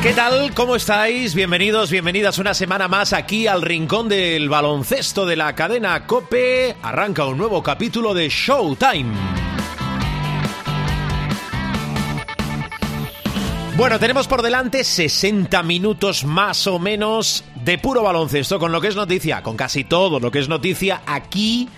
[0.00, 0.54] ¿Qué tal?
[0.54, 1.34] ¿Cómo estáis?
[1.34, 6.76] Bienvenidos, bienvenidas una semana más aquí al rincón del baloncesto de la cadena Cope.
[6.82, 9.12] Arranca un nuevo capítulo de Showtime.
[13.76, 18.88] Bueno, tenemos por delante 60 minutos más o menos de puro baloncesto, con lo que
[18.88, 21.68] es noticia, con casi todo lo que es noticia aquí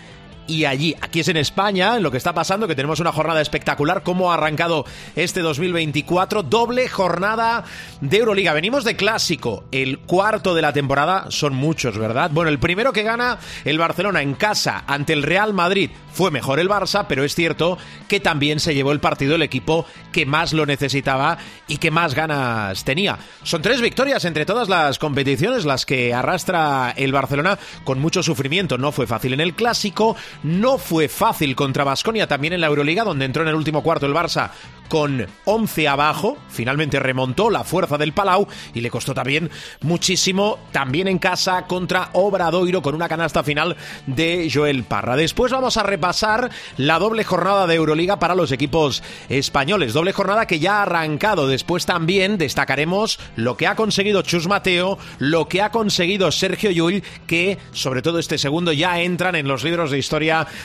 [0.50, 0.96] y allí.
[1.00, 4.02] Aquí es en España, en lo que está pasando, que tenemos una jornada espectacular.
[4.02, 6.42] ¿Cómo ha arrancado este 2024?
[6.42, 7.62] Doble jornada
[8.00, 8.52] de Euroliga.
[8.52, 9.64] Venimos de clásico.
[9.70, 12.32] El cuarto de la temporada son muchos, ¿verdad?
[12.34, 16.58] Bueno, el primero que gana el Barcelona en casa ante el Real Madrid fue mejor
[16.58, 20.52] el Barça, pero es cierto que también se llevó el partido el equipo que más
[20.52, 21.38] lo necesitaba
[21.68, 23.18] y que más ganas tenía.
[23.44, 28.78] Son tres victorias entre todas las competiciones las que arrastra el Barcelona con mucho sufrimiento.
[28.78, 33.04] No fue fácil en el clásico, no fue fácil contra Basconia también en la Euroliga,
[33.04, 34.50] donde entró en el último cuarto el Barça
[34.88, 36.36] con 11 abajo.
[36.48, 39.48] Finalmente remontó la fuerza del Palau y le costó también
[39.82, 45.16] muchísimo, también en casa contra Obradoiro con una canasta final de Joel Parra.
[45.16, 49.92] Después vamos a repasar la doble jornada de Euroliga para los equipos españoles.
[49.92, 51.46] Doble jornada que ya ha arrancado.
[51.46, 57.04] Después también destacaremos lo que ha conseguido Chus Mateo, lo que ha conseguido Sergio Llull,
[57.28, 60.19] que sobre todo este segundo ya entran en los libros de historia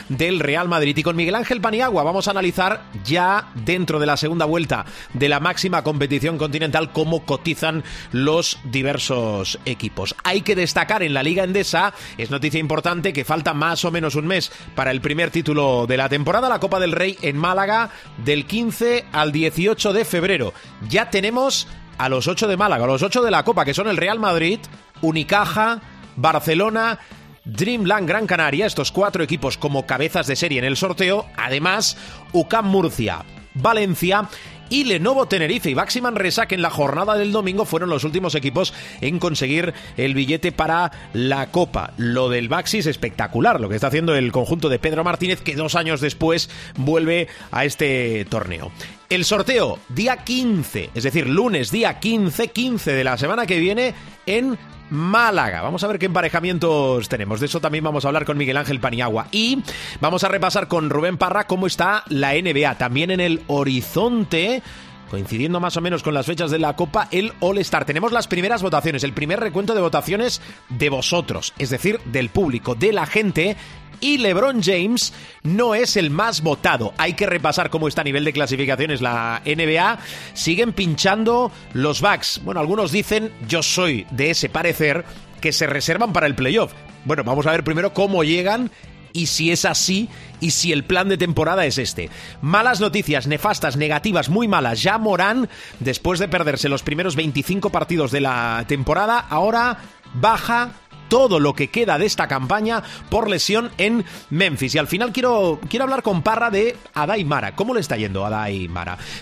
[0.08, 0.96] del Real Madrid.
[0.96, 5.28] Y con Miguel Ángel Paniagua vamos a analizar ya dentro de la segunda vuelta de
[5.28, 10.14] la máxima competición continental cómo cotizan los diversos equipos.
[10.24, 14.14] Hay que destacar en la Liga Endesa, es noticia importante que falta más o menos
[14.14, 17.90] un mes para el primer título de la temporada, la Copa del Rey en Málaga
[18.24, 20.52] del 15 al 18 de febrero.
[20.88, 21.66] Ya tenemos
[21.98, 24.18] a los 8 de Málaga, a los 8 de la Copa, que son el Real
[24.18, 24.60] Madrid,
[25.00, 25.80] Unicaja,
[26.16, 26.98] Barcelona,
[27.46, 31.96] Dreamland Gran Canaria, estos cuatro equipos como cabezas de serie en el sorteo, además
[32.32, 33.24] UCAM Murcia,
[33.54, 34.28] Valencia
[34.68, 38.34] y Lenovo Tenerife y Baxi Manresa, que en la jornada del domingo fueron los últimos
[38.34, 41.92] equipos en conseguir el billete para la Copa.
[41.96, 45.54] Lo del Baxi es espectacular, lo que está haciendo el conjunto de Pedro Martínez, que
[45.54, 48.72] dos años después vuelve a este torneo.
[49.08, 53.94] El sorteo, día 15, es decir, lunes, día 15, 15 de la semana que viene,
[54.26, 54.58] en
[54.90, 55.62] Málaga.
[55.62, 57.38] Vamos a ver qué emparejamientos tenemos.
[57.38, 59.28] De eso también vamos a hablar con Miguel Ángel Paniagua.
[59.30, 59.62] Y
[60.00, 62.78] vamos a repasar con Rubén Parra cómo está la NBA.
[62.78, 64.62] También en el horizonte
[65.10, 67.84] coincidiendo más o menos con las fechas de la Copa, el All-Star.
[67.84, 72.74] Tenemos las primeras votaciones, el primer recuento de votaciones de vosotros, es decir, del público,
[72.74, 73.56] de la gente
[74.00, 75.12] y LeBron James
[75.42, 76.92] no es el más votado.
[76.98, 79.98] Hay que repasar cómo está a nivel de clasificaciones la NBA.
[80.34, 82.40] Siguen pinchando los Bucks.
[82.44, 85.04] Bueno, algunos dicen, yo soy de ese parecer,
[85.40, 86.72] que se reservan para el playoff.
[87.04, 88.70] Bueno, vamos a ver primero cómo llegan
[89.12, 90.08] y si es así
[90.40, 92.10] y si el plan de temporada es este.
[92.42, 94.82] Malas noticias, nefastas, negativas, muy malas.
[94.82, 95.48] Ya Morán,
[95.80, 99.78] después de perderse los primeros 25 partidos de la temporada, ahora
[100.14, 100.72] baja
[101.08, 104.74] todo lo que queda de esta campaña por lesión en Memphis.
[104.74, 107.56] Y al final quiero, quiero hablar con Parra de Adai Mara.
[107.56, 108.36] ¿Cómo le está yendo a?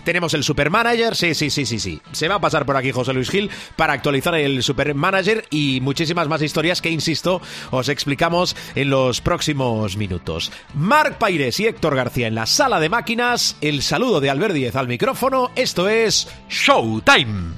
[0.05, 2.00] Tenemos el Supermanager, sí, sí, sí, sí, sí.
[2.12, 6.28] Se va a pasar por aquí José Luis Gil para actualizar el Supermanager y muchísimas
[6.28, 7.41] más historias que, insisto,
[7.71, 10.53] os explicamos en los próximos minutos.
[10.75, 13.56] Marc Paires y Héctor García en la sala de máquinas.
[13.61, 15.50] El saludo de Albert Díez al micrófono.
[15.55, 17.55] Esto es Showtime.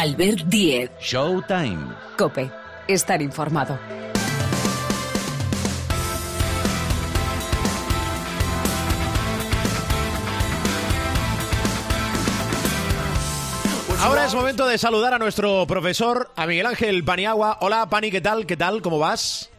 [0.00, 0.92] Albert Diez.
[1.00, 1.92] Showtime.
[2.16, 2.48] Cope.
[2.86, 3.76] Estar informado.
[14.00, 17.58] Ahora es momento de saludar a nuestro profesor, a Miguel Ángel Paniagua.
[17.60, 18.46] Hola, Pani, ¿qué tal?
[18.46, 18.80] ¿Qué tal?
[18.82, 19.50] ¿Cómo vas?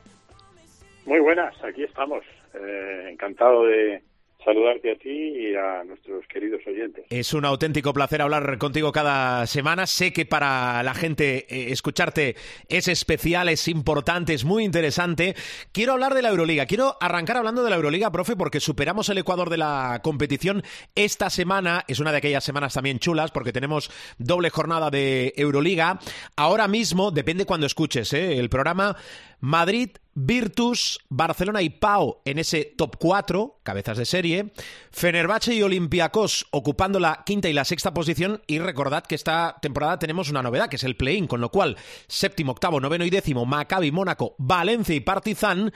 [1.06, 2.24] Muy buenas, aquí estamos.
[2.54, 4.02] Eh, encantado de,
[4.50, 7.06] saludarte a ti y a nuestros queridos oyentes.
[7.10, 9.86] Es un auténtico placer hablar contigo cada semana.
[9.86, 12.36] Sé que para la gente eh, escucharte
[12.68, 15.36] es especial, es importante, es muy interesante.
[15.72, 16.66] Quiero hablar de la Euroliga.
[16.66, 20.64] Quiero arrancar hablando de la Euroliga, profe, porque superamos el Ecuador de la competición
[20.96, 21.84] esta semana.
[21.88, 26.00] Es una de aquellas semanas también chulas porque tenemos doble jornada de Euroliga.
[26.36, 28.40] Ahora mismo, depende cuando escuches ¿eh?
[28.40, 28.96] el programa,
[29.42, 34.46] Madrid Virtus, Barcelona y Pau en ese top 4, cabezas de serie,
[34.92, 39.98] Fenerbahce y Olympiacos ocupando la quinta y la sexta posición y recordad que esta temporada
[39.98, 41.78] tenemos una novedad que es el play-in, con lo cual
[42.08, 45.72] séptimo, octavo, noveno y décimo, Maccabi, Mónaco, Valencia y Partizan.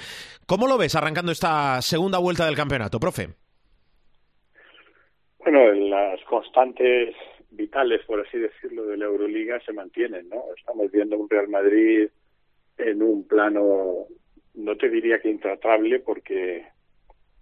[0.46, 3.30] ¿Cómo lo ves arrancando esta segunda vuelta del campeonato, profe?
[5.40, 7.16] Bueno, las constantes
[7.50, 10.44] vitales, por así decirlo, de la Euroliga se mantienen, ¿no?
[10.58, 12.10] Estamos viendo un Real Madrid
[12.78, 14.08] en un plano
[14.56, 16.66] no te diría que intratable porque,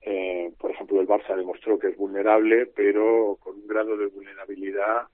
[0.01, 5.07] eh, por ejemplo, el Barça demostró que es vulnerable, pero con un grado de vulnerabilidad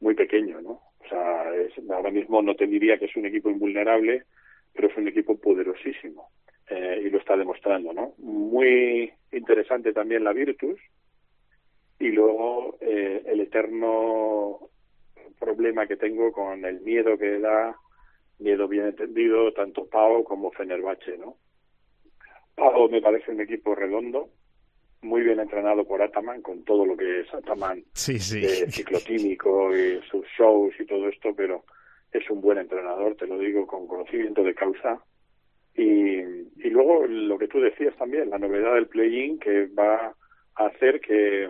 [0.00, 0.80] muy pequeño, ¿no?
[0.98, 4.24] O sea, es, ahora mismo no te diría que es un equipo invulnerable,
[4.72, 6.28] pero es un equipo poderosísimo
[6.68, 8.14] eh, y lo está demostrando, ¿no?
[8.18, 10.80] Muy interesante también la Virtus
[11.98, 14.70] y luego eh, el eterno
[15.38, 17.76] problema que tengo con el miedo que da
[18.40, 21.36] miedo bien entendido, tanto Pau como Fenerbahce, ¿no?
[22.54, 24.30] Pau me parece un equipo redondo,
[25.02, 28.42] muy bien entrenado por Ataman, con todo lo que es Ataman, sí, sí.
[28.70, 31.64] ciclotímico y sus shows y todo esto, pero
[32.12, 35.02] es un buen entrenador, te lo digo con conocimiento de causa.
[35.74, 40.14] Y, y luego lo que tú decías también, la novedad del play-in que va
[40.56, 41.48] a hacer que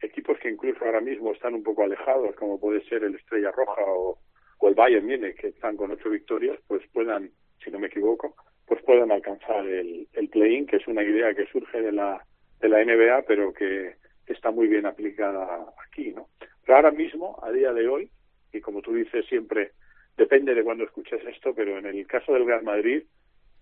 [0.00, 3.82] equipos que incluso ahora mismo están un poco alejados, como puede ser el Estrella Roja
[3.86, 4.18] o,
[4.58, 7.30] o el Bayern Múnich, que están con ocho victorias, pues puedan,
[7.62, 8.34] si no me equivoco,
[8.66, 12.24] pues puedan alcanzar el, el play-in, que es una idea que surge de la,
[12.60, 13.94] de la NBA, pero que
[14.26, 16.28] está muy bien aplicada aquí, ¿no?
[16.64, 18.10] Pero ahora mismo, a día de hoy,
[18.52, 19.72] y como tú dices siempre,
[20.16, 23.04] depende de cuándo escuches esto, pero en el caso del Real Madrid,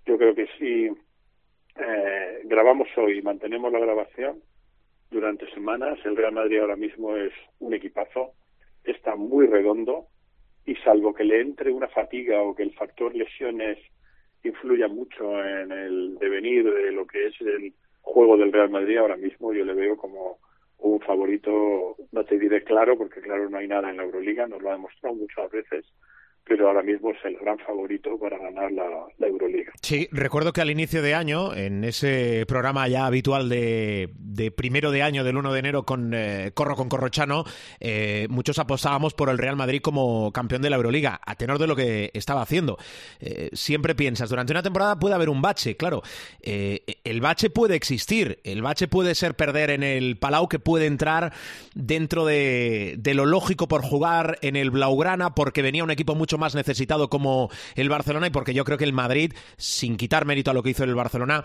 [0.06, 0.91] yo creo que si
[1.76, 4.43] eh, grabamos hoy y mantenemos la grabación
[5.11, 8.32] durante semanas, el Real Madrid ahora mismo es un equipazo,
[8.85, 10.06] está muy redondo,
[10.67, 13.79] y salvo que le entre una fatiga o que el factor lesiones
[14.43, 17.73] influya mucho en el devenir de lo que es el
[18.03, 20.39] juego del Real Madrid ahora mismo, yo le veo como
[20.79, 24.63] un favorito, no te diré claro, porque claro no hay nada en la Euroliga, nos
[24.63, 25.87] lo ha demostrado muchas veces,
[26.46, 29.73] pero ahora mismo es el gran favorito para ganar la, Euroliga.
[29.81, 34.11] Sí, recuerdo que al inicio de año, en ese programa ya habitual de,
[34.55, 37.44] primero de año, del 1 de enero, con eh, Corro con Corrochano,
[37.81, 41.67] eh, muchos apostábamos por el Real Madrid como campeón de la Euroliga, a tenor de
[41.67, 42.76] lo que estaba haciendo.
[43.20, 46.02] Eh, siempre piensas, durante una temporada puede haber un bache, claro.
[46.43, 51.32] el bache puede existir, el bache puede ser perder en el Palau, que puede entrar
[51.75, 56.34] dentro de, de lo lógico por jugar en el Blaugrana, porque venía un equipo mucho
[56.39, 60.51] más necesitado como el Barcelona y porque yo creo que el Madrid, sin quitar mérito
[60.51, 61.45] a lo que hizo el Barcelona,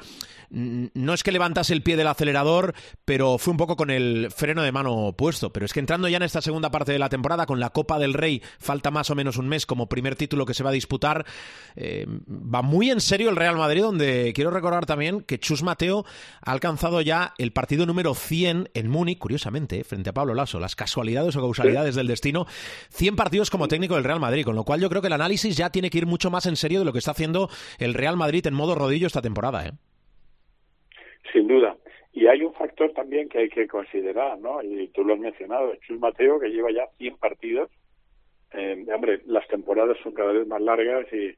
[0.50, 2.74] no es que levantase el pie del acelerador,
[3.06, 5.52] pero fue un poco con el freno de mano puesto.
[5.52, 8.00] Pero es que entrando ya en esta segunda parte de la temporada, con la Copa
[8.00, 10.74] del Rey, falta más o menos un mes como primer título que se va a
[10.74, 11.26] disputar,
[11.76, 16.06] eh, va muy en serio el Real Madrid, donde quiero recordar también que Chus Mateo
[16.42, 20.76] ha alcanzado ya el partido número 100 en Múnich, curiosamente, frente a Pablo Lasso, las
[20.76, 22.48] casualidades o causalidades del destino,
[22.90, 25.56] 100 partidos como técnico del Real Madrid, con lo cual yo creo que el análisis
[25.56, 27.50] ya tiene que ir mucho más en serio de lo que está haciendo
[27.80, 29.66] el Real Madrid en modo rodillo esta temporada.
[29.66, 29.72] ¿eh?
[31.32, 31.76] Sin duda.
[32.14, 34.62] Y hay un factor también que hay que considerar, ¿no?
[34.64, 37.70] Y tú lo has mencionado, Chus Mateo, que lleva ya 100 partidos.
[38.52, 41.36] Eh, hombre, las temporadas son cada vez más largas y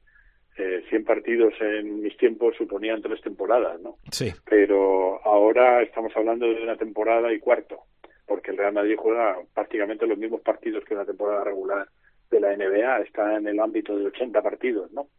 [0.58, 3.98] eh, 100 partidos en mis tiempos suponían tres temporadas, ¿no?
[4.12, 4.32] Sí.
[4.50, 7.82] Pero ahora estamos hablando de una temporada y cuarto,
[8.26, 11.88] porque el Real Madrid juega prácticamente los mismos partidos que una temporada regular
[12.32, 15.10] de la NBA, está en el ámbito de 80 partidos, ¿no?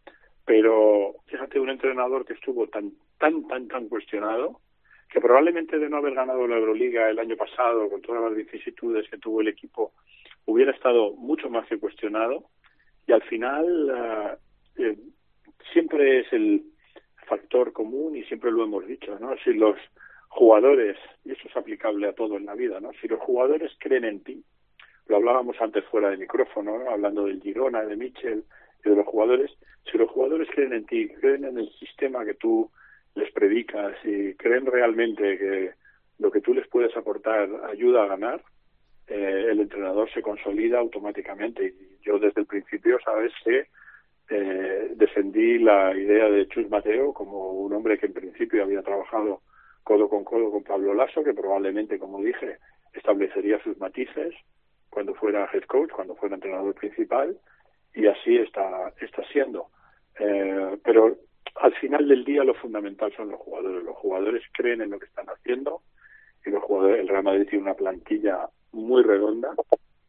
[0.44, 4.60] Pero fíjate, un entrenador que estuvo tan, tan, tan, tan cuestionado,
[5.10, 9.08] que probablemente de no haber ganado la Euroliga el año pasado, con todas las vicisitudes
[9.08, 9.92] que tuvo el equipo,
[10.46, 12.44] hubiera estado mucho más que cuestionado,
[13.06, 14.38] y al final
[14.78, 14.96] eh,
[15.72, 16.64] siempre es el
[17.26, 19.36] factor común y siempre lo hemos dicho, ¿no?
[19.44, 19.76] Si los
[20.28, 22.90] jugadores, y eso es aplicable a todo en la vida, ¿no?
[23.00, 24.44] Si los jugadores creen en ti,
[25.06, 28.44] lo hablábamos antes fuera de micrófono, hablando del Girona, de Mitchell
[28.84, 29.50] y de los jugadores,
[29.90, 32.70] si los jugadores creen en ti, creen en el sistema que tú
[33.14, 35.70] les predicas y creen realmente que
[36.18, 38.42] lo que tú les puedes aportar ayuda a ganar,
[39.08, 41.66] eh, el entrenador se consolida automáticamente.
[41.66, 43.66] Y yo desde el principio, sabes que
[44.30, 49.40] eh, defendí la idea de Chus Mateo como un hombre que en principio había trabajado
[49.82, 52.58] codo con codo con Pablo Lasso, que probablemente, como dije,
[52.92, 54.34] establecería sus matices,
[54.92, 57.38] cuando fuera head coach, cuando fuera entrenador principal,
[57.94, 59.68] y así está, está siendo.
[60.18, 61.16] Eh, pero
[61.56, 63.82] al final del día lo fundamental son los jugadores.
[63.84, 65.82] Los jugadores creen en lo que están haciendo
[66.44, 69.54] y los jugadores, el Real Madrid tiene una plantilla muy redonda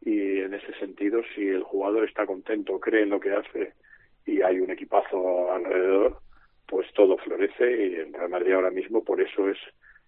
[0.02, 3.72] y en ese sentido si el jugador está contento, cree en lo que hace
[4.26, 6.18] y hay un equipazo alrededor,
[6.66, 9.58] pues todo florece y el Real Madrid ahora mismo por eso es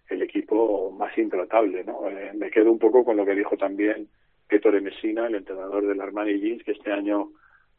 [0.08, 2.08] el equipo más intratable, ¿no?
[2.08, 4.08] Eh, me quedo un poco con lo que dijo también
[4.48, 7.30] Héctor Messina, el entrenador del Armani Jeans, que este año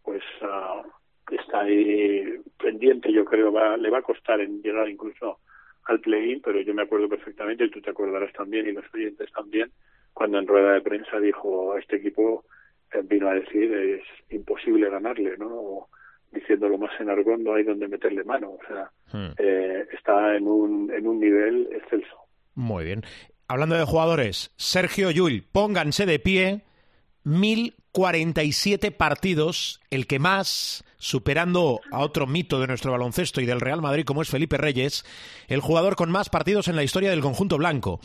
[0.04, 0.88] pues uh,
[1.34, 5.40] está ahí pendiente, yo creo, va, le va a costar en llegar incluso
[5.86, 9.32] al play-in, pero yo me acuerdo perfectamente, y tú te acordarás también, y los oyentes
[9.32, 9.72] también,
[10.14, 12.46] cuando en rueda de prensa dijo este equipo,
[12.94, 15.88] eh, vino a decir, es imposible ganarle, ¿no?
[16.32, 19.34] diciéndolo más en argón, no hay donde meterle mano, o sea, hmm.
[19.38, 22.18] eh, está en un, en un nivel excelso.
[22.56, 23.04] Muy bien.
[23.50, 26.66] Hablando de jugadores, Sergio Llull, pónganse de pie,
[27.24, 33.82] 1047 partidos, el que más, superando a otro mito de nuestro baloncesto y del Real
[33.82, 35.06] Madrid como es Felipe Reyes,
[35.48, 38.02] el jugador con más partidos en la historia del conjunto blanco.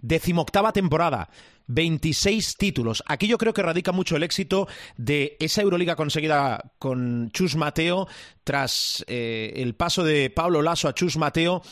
[0.00, 1.28] Decimoctava temporada,
[1.66, 3.02] 26 títulos.
[3.06, 8.06] Aquí yo creo que radica mucho el éxito de esa Euroliga conseguida con Chus Mateo
[8.44, 11.62] tras eh, el paso de Pablo Lasso a Chus Mateo.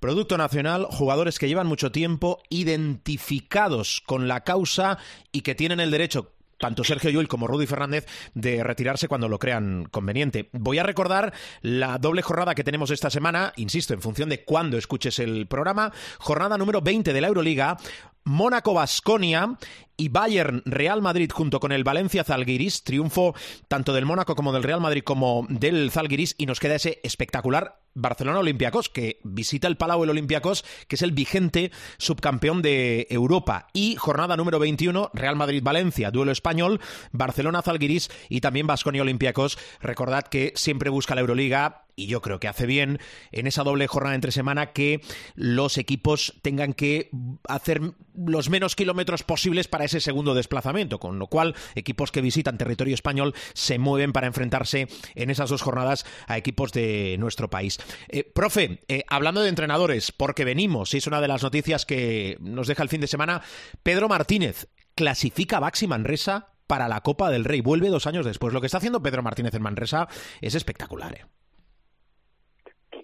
[0.00, 4.98] Producto nacional, jugadores que llevan mucho tiempo identificados con la causa
[5.32, 9.38] y que tienen el derecho, tanto Sergio Llull como Rudy Fernández de retirarse cuando lo
[9.38, 10.48] crean conveniente.
[10.52, 11.32] Voy a recordar
[11.62, 15.92] la doble jornada que tenemos esta semana, insisto, en función de cuándo escuches el programa,
[16.18, 17.76] jornada número 20 de la Euroliga,
[18.24, 19.58] Mónaco-Basconia
[19.96, 23.34] y Bayern Real Madrid junto con el Valencia Zalgiris, triunfo
[23.68, 26.34] tanto del Mónaco como del Real Madrid como del Zalgiris.
[26.38, 31.02] Y nos queda ese espectacular Barcelona Olympiacos que visita el Palau el Olympiacos, que es
[31.02, 33.68] el vigente subcampeón de Europa.
[33.72, 36.80] Y jornada número 21 Real Madrid Valencia, duelo español,
[37.12, 39.58] Barcelona Zalgiris y también Basconia Olympiacos.
[39.80, 42.98] Recordad que siempre busca la Euroliga y yo creo que hace bien
[43.32, 45.00] en esa doble jornada entre semana que
[45.34, 47.10] los equipos tengan que
[47.48, 47.80] hacer
[48.14, 52.94] los menos kilómetros posibles para ese segundo desplazamiento, con lo cual equipos que visitan territorio
[52.94, 57.78] español se mueven para enfrentarse en esas dos jornadas a equipos de nuestro país.
[58.08, 62.36] Eh, profe, eh, hablando de entrenadores, porque venimos, y es una de las noticias que
[62.40, 63.42] nos deja el fin de semana,
[63.82, 67.60] Pedro Martínez clasifica a Baxi Manresa para la Copa del Rey.
[67.60, 68.54] Vuelve dos años después.
[68.54, 70.08] Lo que está haciendo Pedro Martínez en Manresa
[70.40, 71.14] es espectacular.
[71.14, 71.26] ¿eh?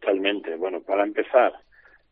[0.00, 0.57] Totalmente.
[0.57, 1.52] Bueno, para empezar,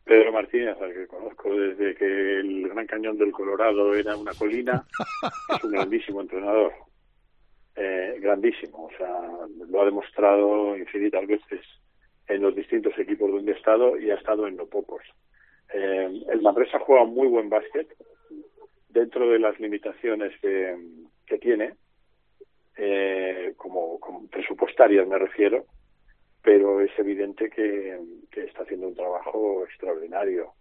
[0.03, 4.85] Pedro Martínez, al que conozco desde que el Gran Cañón del Colorado era una colina,
[5.55, 6.73] es un grandísimo entrenador.
[7.75, 9.15] Eh, grandísimo, o sea,
[9.69, 11.61] lo ha demostrado infinitas veces
[12.27, 15.01] en los distintos equipos donde ha estado y ha estado en no pocos.
[15.73, 17.87] Eh, el Manresa juega muy buen básquet
[18.89, 20.75] dentro de las limitaciones que,
[21.25, 21.73] que tiene,
[22.77, 25.65] eh, como, como presupuestarias me refiero,
[26.41, 27.99] pero es evidente que,
[28.31, 30.53] está haciendo un trabajo extraordinario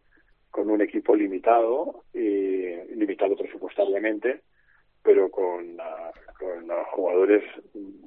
[0.51, 4.41] con un equipo limitado y limitado presupuestariamente
[5.03, 5.79] pero con,
[6.39, 7.45] con jugadores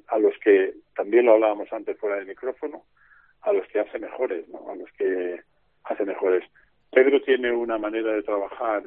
[0.08, 2.84] a los que también lo hablábamos antes fuera del micrófono
[3.40, 5.40] a los que hace mejores no a los que
[5.84, 6.44] hace mejores.
[6.90, 8.82] Pedro tiene una manera de trabajar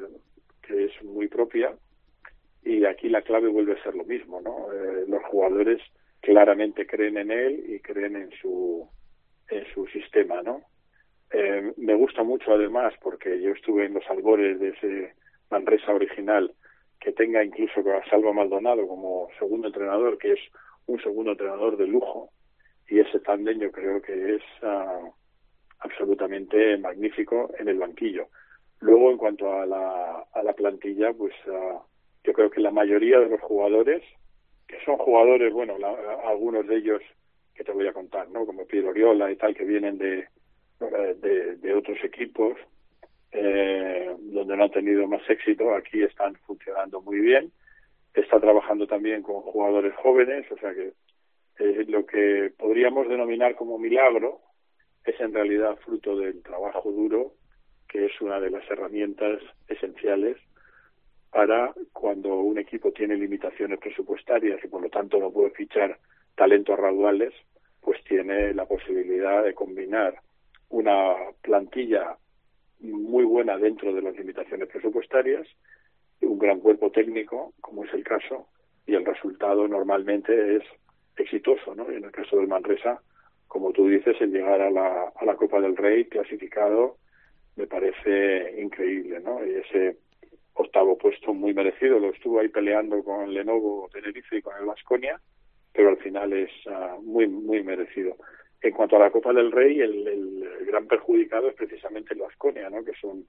[0.62, 1.74] que es muy propia
[2.64, 5.80] y aquí la clave vuelve a ser lo mismo no eh, los jugadores
[6.20, 8.88] claramente creen en él y creen en su
[9.48, 10.62] en su sistema, ¿no?
[11.30, 15.14] Eh, me gusta mucho además porque yo estuve en los albores de ese
[15.50, 16.52] Manresa original
[17.00, 20.40] que tenga incluso a Salva Maldonado como segundo entrenador, que es
[20.86, 22.30] un segundo entrenador de lujo,
[22.88, 25.10] y ese tándem yo creo que es ah,
[25.80, 28.28] absolutamente magnífico en el banquillo.
[28.80, 31.80] Luego, en cuanto a la, a la plantilla, pues uh,
[32.24, 34.02] yo creo que la mayoría de los jugadores
[34.66, 35.76] que son jugadores, bueno,
[36.24, 37.02] algunos de ellos
[37.54, 38.44] que te voy a contar, ¿no?
[38.44, 40.26] Como Piero Oriola y tal, que vienen de,
[40.78, 42.56] de, otros equipos
[43.32, 47.52] eh, donde no han tenido más éxito, aquí están funcionando muy bien.
[48.14, 50.92] Está trabajando también con jugadores jóvenes, o sea que
[51.58, 54.40] eh, lo que podríamos denominar como milagro
[55.04, 57.32] es en realidad fruto del trabajo duro,
[57.88, 60.36] que es una de las herramientas esenciales
[61.30, 65.98] para cuando un equipo tiene limitaciones presupuestarias y por lo tanto no puede fichar
[66.34, 67.32] talentos raudales,
[67.80, 70.20] pues tiene la posibilidad de combinar
[70.70, 72.16] una plantilla
[72.80, 75.46] muy buena dentro de las limitaciones presupuestarias,
[76.20, 78.48] un gran cuerpo técnico, como es el caso,
[78.86, 80.62] y el resultado normalmente es
[81.16, 81.88] exitoso, ¿no?
[81.90, 83.00] En el caso del Manresa,
[83.48, 86.96] como tú dices, el llegar a la, a la Copa del Rey clasificado
[87.56, 89.44] me parece increíble, ¿no?
[89.44, 89.96] Y ese
[90.56, 91.98] octavo puesto muy merecido.
[91.98, 95.20] Lo estuvo ahí peleando con Lenovo Tenerife y con el Vasconia,
[95.72, 98.16] pero al final es ah, muy, muy merecido.
[98.60, 102.84] En cuanto a la Copa del Rey, el, gran perjudicado es precisamente el Vasconia, ¿no?
[102.84, 103.24] que son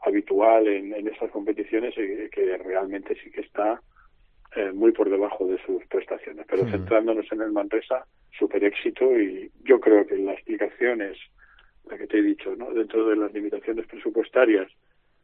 [0.00, 3.80] habitual en, en esas competiciones y que realmente sí que está
[4.54, 6.46] eh, muy por debajo de sus prestaciones.
[6.48, 8.06] Pero centrándonos en el Manresa,
[8.38, 11.18] super éxito y yo creo que la explicación es
[11.88, 12.72] que te he dicho, ¿no?
[12.72, 14.70] Dentro de las limitaciones presupuestarias,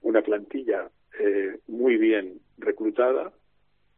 [0.01, 0.89] una plantilla
[1.21, 3.33] eh, muy bien reclutada,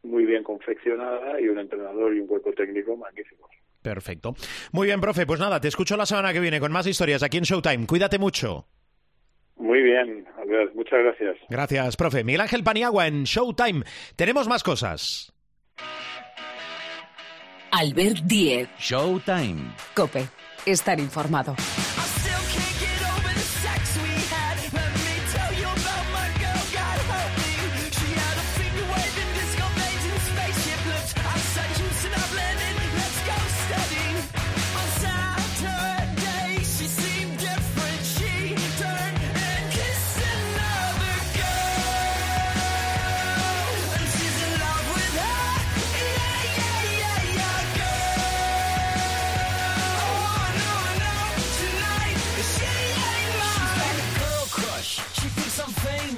[0.03, 3.49] muy bien confeccionada y un entrenador y un cuerpo técnico magníficos.
[3.81, 4.35] Perfecto.
[4.71, 5.25] Muy bien, profe.
[5.25, 7.85] Pues nada, te escucho la semana que viene con más historias aquí en Showtime.
[7.85, 8.65] Cuídate mucho.
[9.57, 10.73] Muy bien, Albert.
[10.75, 11.37] Muchas gracias.
[11.49, 12.23] Gracias, profe.
[12.23, 13.83] Miguel Ángel Paniagua en Showtime.
[14.15, 15.31] Tenemos más cosas.
[17.71, 18.69] Albert Diez.
[18.79, 19.73] Showtime.
[19.93, 20.25] Cope.
[20.65, 21.55] Estar informado.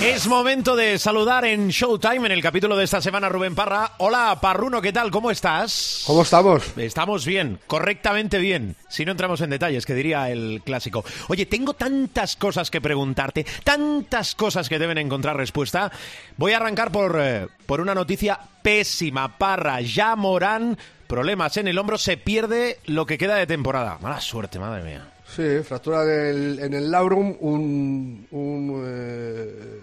[0.08, 3.92] Es momento de saludar en Showtime en el capítulo de esta semana Rubén Parra.
[3.98, 5.12] Hola Parruno, ¿qué tal?
[5.12, 6.06] ¿Cómo estás?
[6.08, 6.64] ¿Cómo estamos?
[6.78, 8.78] Estamos bien, correctamente bien.
[8.88, 11.04] Si no entramos en detalles, que diría el clásico.
[11.28, 15.92] Oye, tengo tantas cosas que preguntarte, tantas cosas que deben encontrar respuesta.
[16.38, 19.38] Voy a arrancar por, eh, por una noticia pésima.
[19.38, 23.98] Parra, ya Morán, problemas en el hombro, se pierde lo que queda de temporada.
[24.02, 25.06] Mala suerte, madre mía.
[25.36, 29.82] Sí, fractura en el labrum, un, eh,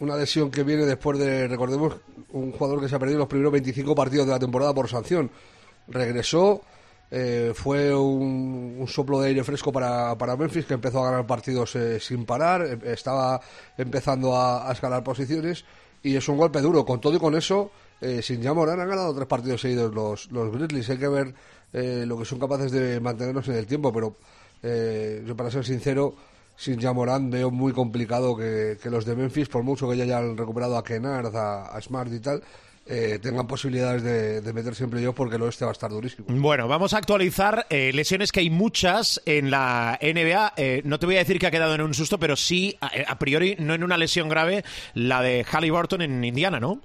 [0.00, 1.96] una lesión que viene después de, recordemos,
[2.32, 5.30] un jugador que se ha perdido los primeros 25 partidos de la temporada por sanción.
[5.88, 6.62] Regresó,
[7.10, 11.76] eh, fue un, soplo de aire fresco para, para, Memphis, que empezó a ganar partidos
[11.76, 13.40] eh, sin parar, em, estaba
[13.76, 15.64] empezando a, escalar posiciones,
[16.02, 16.84] y es un golpe duro.
[16.84, 17.70] Con todo y con eso,
[18.22, 20.88] sin ya han ganado tres partidos seguidos los, los Grizzlies.
[20.88, 21.34] Hay que ver
[21.72, 24.16] lo que son capaces de mantenernos en el tiempo, pero
[24.62, 26.14] eh, yo, para ser sincero,
[26.60, 30.76] sin Jamorán veo muy complicado que, los de Memphis, por mucho que ya hayan recuperado
[30.76, 32.42] a Kennard, a, Smart y tal,
[32.84, 36.26] eh, tengan posibilidades de, de meter siempre yo porque el oeste va a estar durísimo.
[36.28, 40.52] Bueno, vamos a actualizar eh, lesiones que hay muchas en la NBA.
[40.84, 43.56] no te voy a decir que ha quedado en un susto, pero sí, a, priori,
[43.58, 46.82] no en una lesión grave, la de Halliburton en Indiana, ¿no?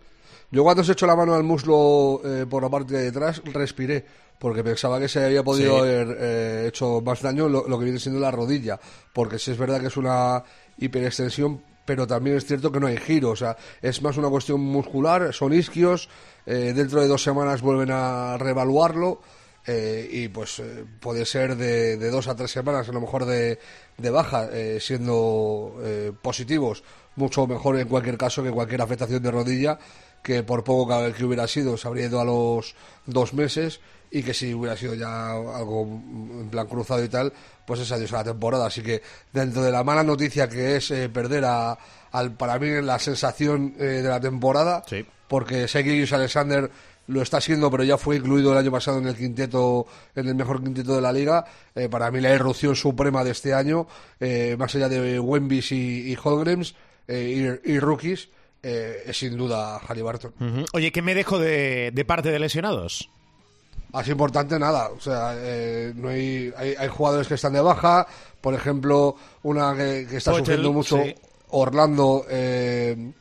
[0.51, 4.05] Yo cuando se echó la mano al muslo por la parte de detrás, respiré
[4.39, 8.19] porque pensaba que se había podido haber eh, hecho más daño lo, que viene siendo
[8.19, 8.79] la rodilla,
[9.13, 10.43] porque sí es verdad que es una
[10.77, 14.61] hiperextensión, pero también es cierto que no hay giro, o sea, es más una cuestión
[14.61, 16.09] muscular, son isquios,
[16.45, 19.21] eh, dentro de dos semanas vuelven a reevaluarlo.
[19.67, 20.61] Eh, y pues
[20.99, 23.57] puede ser de, dos a tres semanas a lo mejor de,
[23.97, 24.47] de baja
[24.79, 25.73] siendo
[26.21, 26.83] positivos
[27.15, 29.79] mucho mejor en cualquier caso que cualquier afectación de rodilla
[30.21, 33.79] que por poco que, que hubiera sido se habría ido a los dos meses
[34.15, 37.33] y que si hubiera sido ya algo en plan cruzado y tal,
[37.67, 38.67] pues es adiós a la temporada.
[38.67, 39.01] Así que
[39.33, 41.77] dentro de la mala noticia que es eh, perder a,
[42.13, 44.85] al, para mí la sensación eh, de la temporada,
[45.27, 46.71] porque Sergio Alexander
[47.07, 50.35] lo está siendo, pero ya fue incluido el año pasado en el quinteto, en el
[50.35, 51.43] mejor quinteto de la liga.
[51.75, 53.85] Eh, para mí la irrupción suprema de este año,
[54.57, 56.73] más allá de Wembys y, y Holgrems
[57.09, 58.29] y, rookies,
[58.63, 60.33] es sin duda Harry Barton.
[60.71, 63.09] Oye, ¿qué me dejo de, de parte de lesionados?
[63.95, 68.05] Así importante nada, o sea, eh, no hay, hay, jugadores que están de baja,
[68.41, 71.01] por ejemplo, una que, está sufriendo mucho,
[71.51, 73.13] Orlando, eh,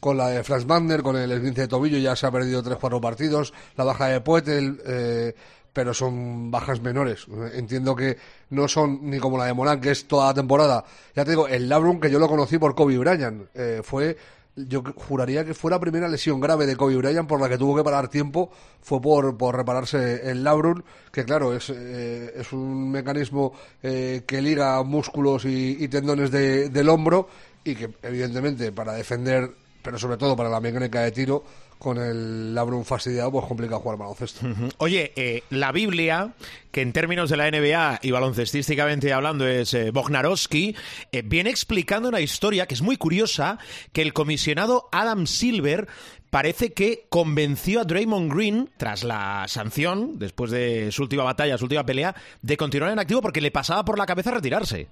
[0.00, 3.00] con la de Franz Wagner, con el esguince de tobillo, ya se ha perdido 3-4
[3.00, 5.32] partidos, la baja de Poetel, eh,
[5.72, 7.26] pero son bajas menores.
[7.54, 8.16] Entiendo que
[8.50, 10.84] no son ni como la de Morán, que es toda la temporada.
[11.14, 13.46] Ya te digo, el Labrum, que yo lo conocí por Kobe Bryant,
[13.84, 14.16] fue
[14.56, 17.76] yo juraría que fue la primera lesión grave de Kobe Bryant por la que tuvo
[17.76, 22.90] que parar tiempo, fue por, por repararse el labrum, que claro, es, eh, es un
[22.90, 27.28] mecanismo eh, que liga músculos y, tendones del hombro
[27.64, 29.50] y que evidentemente para defender,
[29.82, 31.44] pero sobre todo para la mecánica de tiro,
[31.78, 34.46] con el labrum fastidiado, pues complica jugar baloncesto.
[34.78, 36.32] Oye, eh, la Biblia,
[36.70, 40.74] que en términos de la NBA y baloncestísticamente hablando es eh, Bognarowski,
[41.12, 43.58] eh, viene explicando una historia que es muy curiosa,
[43.92, 45.86] que el comisionado Adam Silver
[46.30, 51.64] parece que convenció a Draymond Green, tras la sanción, después de su última batalla, su
[51.64, 54.88] última pelea, de continuar en activo porque le pasaba por la cabeza retirarse.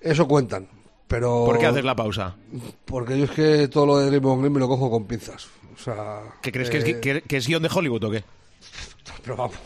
[0.00, 0.66] Eso cuentan.
[1.12, 2.36] Pero, ¿Por qué haces la pausa?
[2.86, 5.46] Porque yo es que todo lo de Draymond Green me lo cojo con pinzas.
[5.74, 6.70] O sea, ¿Qué crees?
[6.70, 8.24] ¿Que, es, eh, que, es guion de Hollywood o qué?
[9.22, 9.58] Pero vamos.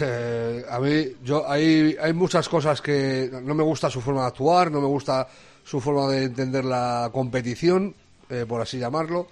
[0.00, 4.26] Eh, a mí, yo hay, hay muchas cosas que no me gusta su forma de
[4.28, 5.26] actuar, no me gusta
[5.64, 7.92] su forma de entender la competición,
[8.28, 9.26] eh, por así llamarlo.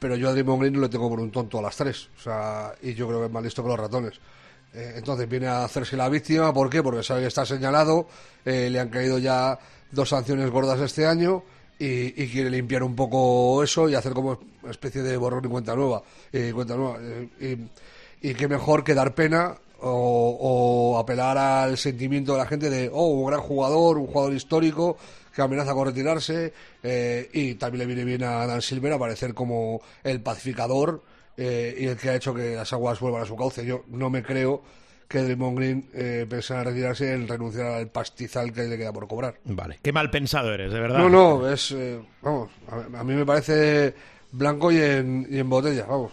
[0.00, 2.08] Pero yo a Draymond Green no le tengo por un tonto a las tres.
[2.18, 4.20] O sea, y yo creo que es más listo que los ratones.
[4.74, 6.82] Eh, entonces viene a hacerse la víctima, ¿por qué?
[6.82, 8.06] Porque sabe que está señalado,
[8.44, 9.58] eh, le han caído ya
[9.90, 11.42] dos sanciones gordas este año
[11.78, 16.02] y, quiere limpiar un poco eso y hacer como especie de borrón y cuenta nueva.
[16.52, 16.98] cuenta nueva.
[18.20, 23.06] y, qué mejor que dar pena o, apelar al sentimiento de la gente de, oh,
[23.06, 24.96] un gran jugador, un jugador histórico
[25.34, 26.52] que amenaza con retirarse
[27.32, 31.00] y también le viene bien a Dan Silver aparecer como el pacificador
[31.38, 33.64] eh, y el que ha hecho que las aguas vuelvan a su cauce.
[33.64, 34.62] Yo no me creo
[35.08, 39.36] que Draymond Green eh, pensara retirarse en renunciar al pastizal que le queda por cobrar.
[39.44, 40.98] Vale, qué mal pensado eres, de verdad.
[40.98, 43.94] No, no, es, eh, vamos, a, mí me parece
[44.32, 46.12] blanco y en, y en botella, vamos.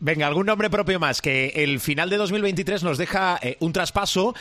[0.00, 4.34] Venga, algún nombre propio más, que el final de 2023 nos deja eh, un traspaso,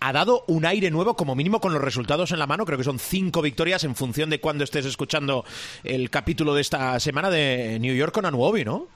[0.00, 2.82] ha dado un aire nuevo, como mínimo con los resultados en la mano, creo que
[2.82, 5.44] son cinco victorias en función de cuando estés escuchando
[5.84, 8.88] el capítulo de esta semana de New York con Anuobi, ¿no?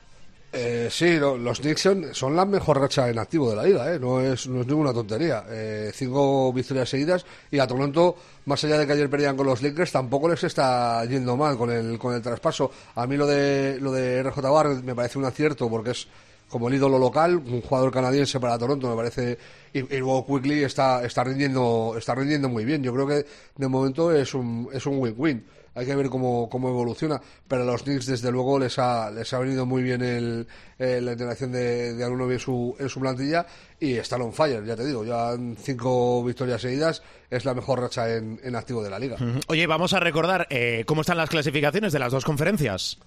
[0.57, 3.99] Eh, sí, los Knicks son, la mejor racha en activo de la liga, ¿eh?
[3.99, 5.45] no, es, no es ninguna tontería.
[5.49, 8.14] Eh, cinco victorias seguidas y a Toronto,
[8.45, 11.73] más allá de que ayer perdían con los Lakers, tampoco les está yendo mal con
[11.73, 12.71] el, con el traspaso.
[12.95, 16.07] A mí lo de, lo de RJ Barrett me parece un acierto porque es
[16.49, 19.37] como el ídolo local, un jugador canadiense para Toronto, me parece.
[19.73, 22.81] Y, luego Quickly está, está, rindiendo, está rindiendo muy bien.
[22.81, 26.68] Yo creo que de momento es un es un win-win hay que ver cómo, cómo
[26.68, 27.20] evoluciona.
[27.48, 30.46] Pero a los Knicks, desde luego, les ha, les ha venido muy bien el,
[30.78, 33.46] la integración de, de en su, en su plantilla
[33.80, 38.14] y están on fire, ya te digo, ya cinco victorias seguidas, es la mejor racha
[38.14, 39.16] en, en activo de la liga.
[39.48, 42.98] Oye, vamos a recordar eh, cómo están las clasificaciones de las dos conferencias.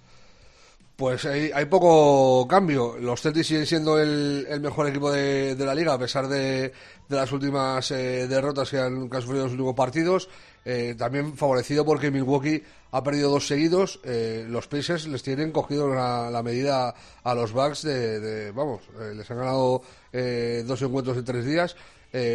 [0.97, 2.97] Pues hay, hay, poco cambio.
[2.99, 6.73] Los Celtics siguen siendo el, el mejor equipo de, de, la liga, a pesar de,
[7.07, 10.27] de las últimas eh, derrotas que han, que han, sufrido en los últimos partidos.
[10.69, 14.01] Eh, también favorecido porque Milwaukee ha perdido dos seguidos.
[14.03, 19.31] Eh, los Pacers les tienen cogido la, medida a los Bucks de, vamos, eh, les
[19.31, 21.75] han ganado dos encuentros en tres días.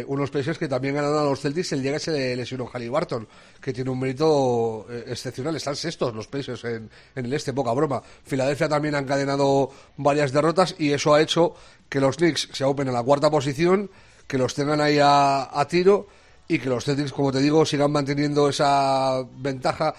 [0.07, 3.27] unos Pacers que también ganaron a los Celtics el día que se lesionó Halliburton,
[3.61, 5.55] que tiene un mérito excepcional.
[5.55, 8.01] Están sextos los Pacers en, en, el este, poca broma.
[8.23, 11.53] Filadelfia también ha encadenado varias derrotas y eso ha hecho
[11.87, 13.91] que los Knicks se open a la cuarta posición,
[14.25, 16.07] que los tengan ahí a, a tiro
[16.47, 19.93] y que los Celtics, como te digo, sigan manteniendo esa ventaja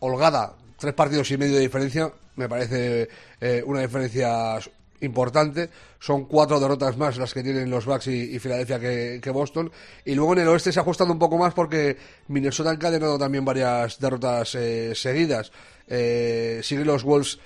[0.00, 3.08] holgada, tres partidos y medio de diferencia, me parece
[3.40, 4.58] eh, una diferencia
[5.00, 5.70] importante.
[5.98, 9.70] Son cuatro derrotas más las que tienen los Bucks y, Filadelfia que, Boston.
[10.04, 11.96] Y luego en el oeste se ha ajustado un poco más porque
[12.28, 15.50] Minnesota ha encadenado también varias derrotas eh, seguidas.
[15.88, 17.38] Eh, siguen los Wolves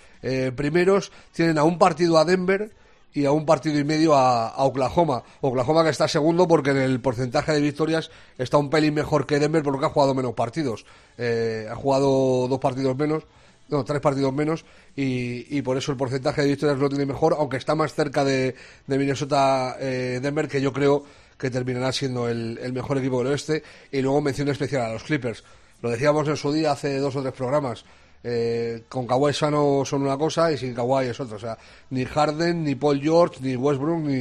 [0.54, 2.70] primeros, tienen a un partido a Denver
[3.12, 5.22] y a un partido y medio a, Oklahoma.
[5.40, 9.38] Oklahoma que está segundo porque en el porcentaje de victorias está un pelín mejor que
[9.38, 10.84] Denver porque ha jugado menos partidos.
[11.18, 13.24] Eh, ha jugado dos partidos menos,
[13.68, 14.64] no, tres partidos menos
[14.96, 18.54] y, por eso el porcentaje de victorias lo tiene mejor, aunque está más cerca de,
[18.86, 21.04] de Minnesota eh, Denver que yo creo
[21.38, 23.62] que terminará siendo el, el mejor equipo del oeste.
[23.90, 25.42] Y luego mención especial a los Clippers.
[25.80, 27.84] Lo decíamos en su día hace dos o tres programas
[28.22, 31.36] eh, con Kawhi sano son una cosa y sin Kawhi es otra.
[31.36, 31.58] O sea,
[31.90, 34.12] ni Harden, ni Paul George, ni Westbrook, ni,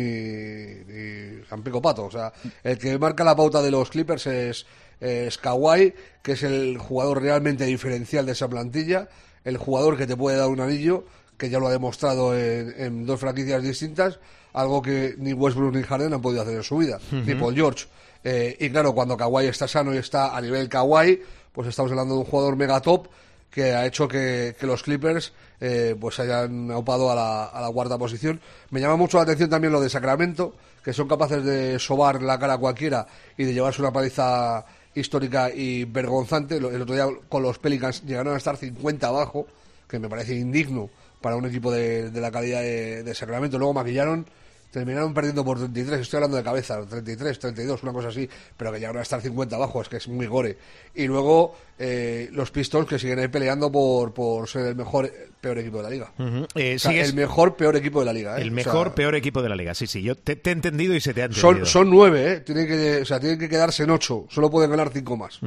[0.88, 2.06] ni San Pico Pato.
[2.06, 2.32] O sea,
[2.64, 4.66] el que marca la pauta de los Clippers es,
[5.00, 9.10] es Kawhi, que es el jugador realmente diferencial de esa plantilla,
[9.44, 11.06] el jugador que te puede dar un anillo,
[11.38, 14.20] que ya lo ha demostrado en, dos franquicias distintas,
[14.54, 17.86] algo que ni Westbrook ni Harden han podido hacer en su vida, ni Paul George.
[18.24, 21.22] Eh, y claro, cuando Kawhi está sano y está a nivel Kawhi,
[21.54, 23.08] pues estamos hablando de un jugador mega top
[23.52, 27.98] que ha hecho que, los Clippers eh, pues hayan aupado a la, a la, cuarta
[27.98, 28.40] posición.
[28.70, 32.40] Me llama mucho la atención también lo de Sacramento, que son capaces de sobar la
[32.40, 33.08] cara a cualquiera
[33.38, 36.58] y de llevarse una paliza histórica y vergonzante.
[36.58, 39.48] El otro día con los Pelicans llegaron a estar 50 abajo,
[39.88, 40.90] que me parece indigno
[41.22, 43.58] para un equipo de, de la calidad de, de Sacramento.
[43.58, 44.26] Luego maquillaron
[44.72, 48.80] terminaron perdiendo por 33, estoy hablando de cabeza, 33, 32, una cosa así, pero que
[48.80, 50.58] llegaron a estar 50 abajo, es que es muy gore.
[50.96, 55.58] Y luego eh, los Pistons que siguen ahí peleando por, por ser el mejor, peor
[55.58, 56.12] equipo de la liga.
[56.56, 58.38] Eh, el mejor, peor equipo de la liga.
[58.38, 58.42] ¿eh?
[58.42, 61.14] El mejor, peor equipo de la liga, sí, sí, yo te, he entendido y se
[61.14, 61.54] te ha entendido.
[61.54, 62.40] Son, son nueve, ¿eh?
[62.42, 65.40] Tienen que, o sea, tienen que quedarse en ocho, solo pueden ganar cinco más.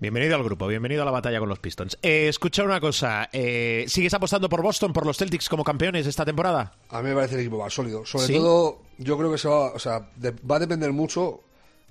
[0.00, 1.98] Bienvenido al grupo, bienvenido a la batalla con los Pistons.
[2.02, 6.24] Eh, escucha una cosa, eh, ¿sigues apostando por Boston, por los Celtics como campeones esta
[6.24, 6.72] temporada?
[6.90, 8.06] A mí me parece el equipo más sólido.
[8.06, 10.08] Sobre todo, yo creo que se va, o sea,
[10.48, 11.40] va a depender mucho,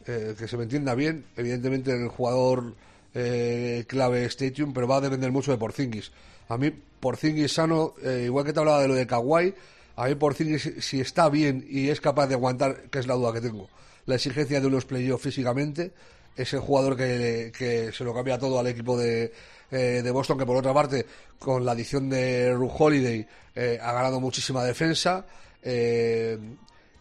[0.05, 2.75] eh, que se me entienda bien, evidentemente en el jugador
[3.13, 6.13] eh, clave Stadium, pero va a depender mucho de Porzingis.
[6.47, 7.93] A mí, Porzingis sano,
[8.23, 9.53] igual que te hablaba de lo de Kawhi,
[9.97, 13.33] a mí Porzingis, si está bien y es capaz de aguantar, que es la duda
[13.33, 13.67] que tengo,
[14.05, 15.91] la exigencia de unos playoffs físicamente,
[16.37, 19.33] es el jugador que, que se lo cambia todo al equipo de,
[19.71, 21.05] eh, de Boston, que por otra parte,
[21.39, 25.25] con la adición de Ru Holiday, eh, ha ganado muchísima defensa.
[25.61, 26.37] Eh,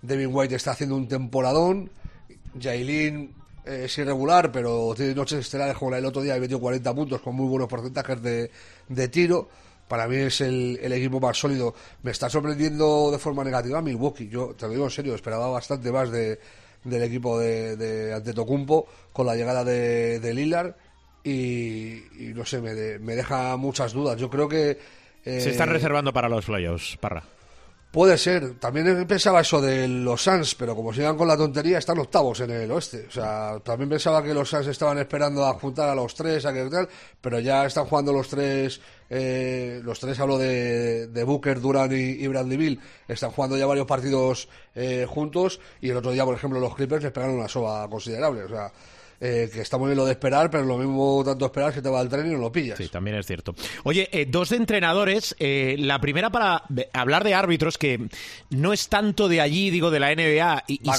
[0.02, 1.90] Devin White está haciendo un temporadón,
[2.58, 6.94] Jailin es irregular, pero tiene noches estelares como la del otro día, ha metido 40
[6.94, 8.50] puntos con muy buenos porcentajes de,
[8.88, 9.48] de tiro.
[9.88, 11.74] Para mí es el, el, equipo más sólido.
[12.02, 14.28] Me está sorprendiendo de forma negativa Milwaukee.
[14.28, 16.40] Yo te lo digo en serio, esperaba bastante más de,
[16.86, 20.74] del equipo de, de Antetokounmpo con la llegada de, de Lillard
[21.22, 24.18] y, y, no sé, me, me deja muchas dudas.
[24.18, 24.78] Yo creo que...
[25.24, 27.22] Eh, Se están reservando para los playoffs, Parra.
[27.90, 28.58] Puede ser.
[28.58, 32.50] También pensaba eso de los Suns, pero como sigan con la tontería, están octavos en
[32.50, 33.06] el oeste.
[33.08, 36.52] O sea, también pensaba que los Suns estaban esperando a juntar a los tres, a
[36.52, 36.88] que tal,
[37.20, 38.80] pero ya están jugando los tres.
[39.08, 42.80] Eh, los tres hablo de, de Booker, Duran y, y, Bradley Bill.
[43.08, 47.02] Están jugando ya varios partidos eh, juntos y el otro día, por ejemplo, los Clippers
[47.02, 48.44] les pegaron una soba considerable.
[48.44, 48.72] O sea,
[49.20, 51.88] eh, que está muy bien lo de esperar, pero lo mismo tanto esperar que te
[51.88, 52.76] va al tren y no lo pillas.
[52.78, 53.54] Sí, también es cierto.
[53.84, 55.34] Oye, eh, dos de entrenadores.
[55.38, 58.08] Eh, la primera para hablar de árbitros, que
[58.50, 60.64] no es tanto de allí, digo, de la NBA.
[60.66, 60.90] Y, y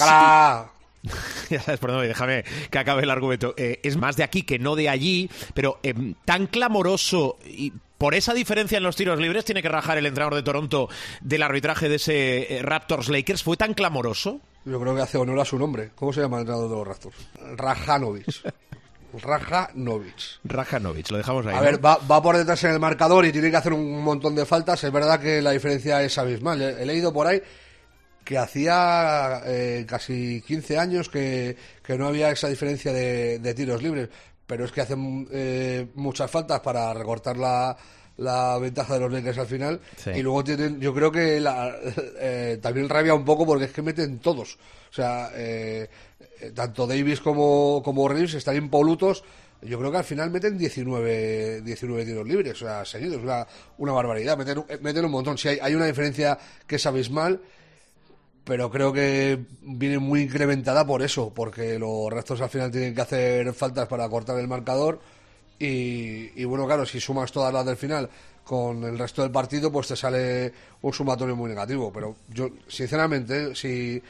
[1.50, 3.54] ya sabes, perdón, déjame que acabe el argumento.
[3.58, 5.94] Eh, es más de aquí que no de allí, pero eh,
[6.26, 10.36] tan clamoroso y por esa diferencia en los tiros libres tiene que rajar el entrenador
[10.36, 10.90] de Toronto
[11.22, 13.44] del arbitraje de ese eh, Raptors Lakers.
[13.44, 14.40] ¿Fue tan clamoroso?
[14.66, 15.92] Yo creo que hace honor a su nombre.
[15.96, 17.16] ¿Cómo se llama el entrenador de los Raptors?
[17.56, 18.26] Rajanovic.
[19.14, 20.40] Rajanovic.
[20.44, 21.54] Rajanovic, lo dejamos ahí.
[21.56, 21.64] A ¿no?
[21.64, 24.46] ver, va, va, por detrás en el marcador y tiene que hacer un montón de
[24.46, 24.84] faltas.
[24.84, 26.62] Es verdad que la diferencia es abismal.
[26.62, 27.42] He, he leído por ahí
[28.28, 33.82] que hacía eh, casi 15 años que, que, no había esa diferencia de, de, tiros
[33.82, 34.10] libres,
[34.48, 37.78] pero es que hacen eh, muchas faltas para recortar la,
[38.18, 39.82] la ventaja de los Lakers al final.
[39.98, 40.12] Sí.
[40.16, 41.76] y luego tienen, yo creo que la,
[42.20, 44.58] eh, también rabia un poco porque es que meten todos,
[44.90, 45.90] o sea, eh,
[46.56, 49.24] tanto Davis como, como Reeves están impolutos.
[49.60, 53.46] Yo creo que al final meten 19, 19 tiros libres, o sea, seguidos, una,
[53.80, 55.36] una barbaridad, meten, meten un montón.
[55.36, 57.42] Si hay, hay una diferencia que es abismal,
[58.48, 63.02] pero creo que viene muy incrementada por eso, porque los restos al final tienen que
[63.02, 65.02] hacer faltas para cortar el marcador
[65.60, 68.10] y, y, bueno, claro, si sumas todas las del final
[68.46, 73.54] con el resto del partido, pues te sale un sumatorio muy negativo, pero yo, sinceramente,
[73.54, 74.02] si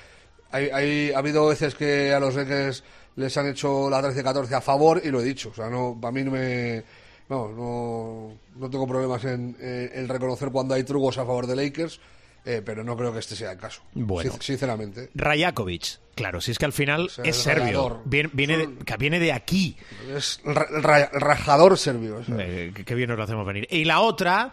[0.52, 2.84] hay, hay, ha habido veces que a los Lakers
[3.16, 6.12] les han hecho la 13-14 a favor y lo he dicho, o sea, no, para
[6.12, 6.84] mí no me...
[7.30, 11.58] No, no, no tengo problemas en, en, en reconocer cuando hay trucos a favor de
[11.58, 12.00] Lakers,
[12.48, 13.82] eh, pero no creo que este sea el caso.
[13.94, 14.32] Bueno.
[14.40, 15.10] Sinceramente.
[15.14, 18.02] Rajakovic, claro, si es que al final o sea, es serbio.
[18.06, 19.76] Viene, viene, de, viene, de, aquí.
[20.16, 22.22] Es ra, ra, rajador serbio.
[22.40, 23.68] Eh, qué bien nos lo hacemos venir.
[23.70, 24.52] Y la otra,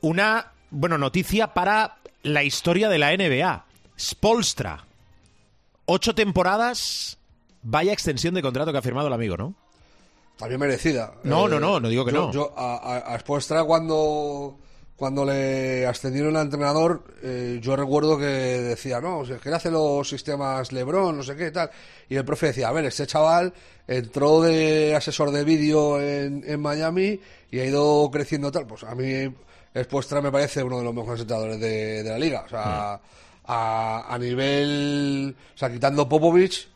[0.00, 3.64] una, bueno, noticia para la historia de la NBA.
[3.96, 4.84] Spolstra.
[5.84, 7.16] Ocho temporadas.
[7.62, 9.54] Vaya extensión de contrato que ha firmado el amigo, ¿no?
[10.36, 11.14] También merecida.
[11.22, 12.32] No, eh, no, no, no digo que yo, no.
[12.32, 14.58] Yo a, a, a Spolstra cuando
[14.96, 19.70] cuando le ascendieron al entrenador, eh, yo recuerdo que decía, no, o sea, que hace
[19.70, 21.70] los sistemas Lebron, no sé qué, tal.
[22.08, 23.52] Y el profe decía, a ver, este chaval
[23.86, 28.66] entró de asesor de vídeo en, en, Miami y ha ido creciendo tal.
[28.66, 29.30] Pues a mí,
[29.74, 32.44] Espuestra me parece uno de los mejores entrenadores de, de la liga.
[32.46, 33.44] O sea, mm.
[33.44, 36.68] a, a, nivel, o sea, quitando Popovich,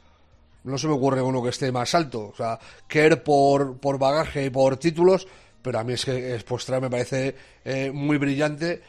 [0.64, 2.30] no se me ocurre uno que esté más alto.
[2.32, 5.26] O sea, Kerr por, por bagaje y por títulos
[5.62, 8.82] pero a mí es que Espostra me parece eh, muy brillante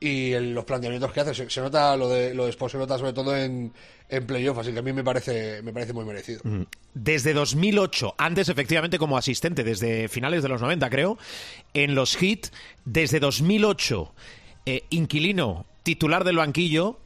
[0.00, 3.12] y los planteamientos que hace se, nota lo de lo de Sport se nota sobre
[3.12, 3.72] todo en,
[4.08, 6.42] en playoff así que a mí me parece me parece muy merecido.
[6.92, 11.18] Desde 2008 antes efectivamente como asistente desde finales de los 90 creo
[11.72, 12.48] en los hit
[12.84, 14.14] desde 2008
[14.66, 16.98] eh, inquilino titular del banquillo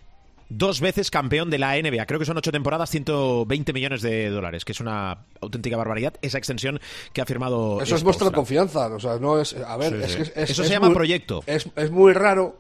[0.49, 2.07] dos veces campeón de la NBA.
[2.07, 6.39] Creo que son ocho temporadas, 120 millones de dólares, que es una auténtica barbaridad esa
[6.39, 6.81] extensión
[7.13, 7.81] que ha firmado.
[7.81, 8.87] Eso es vuestra confianza.
[8.89, 9.55] O sea, no es.
[9.55, 10.23] A ver, sí, sí.
[10.23, 11.43] Es, es, Eso es se llama muy, proyecto.
[11.47, 12.59] Es, es muy raro.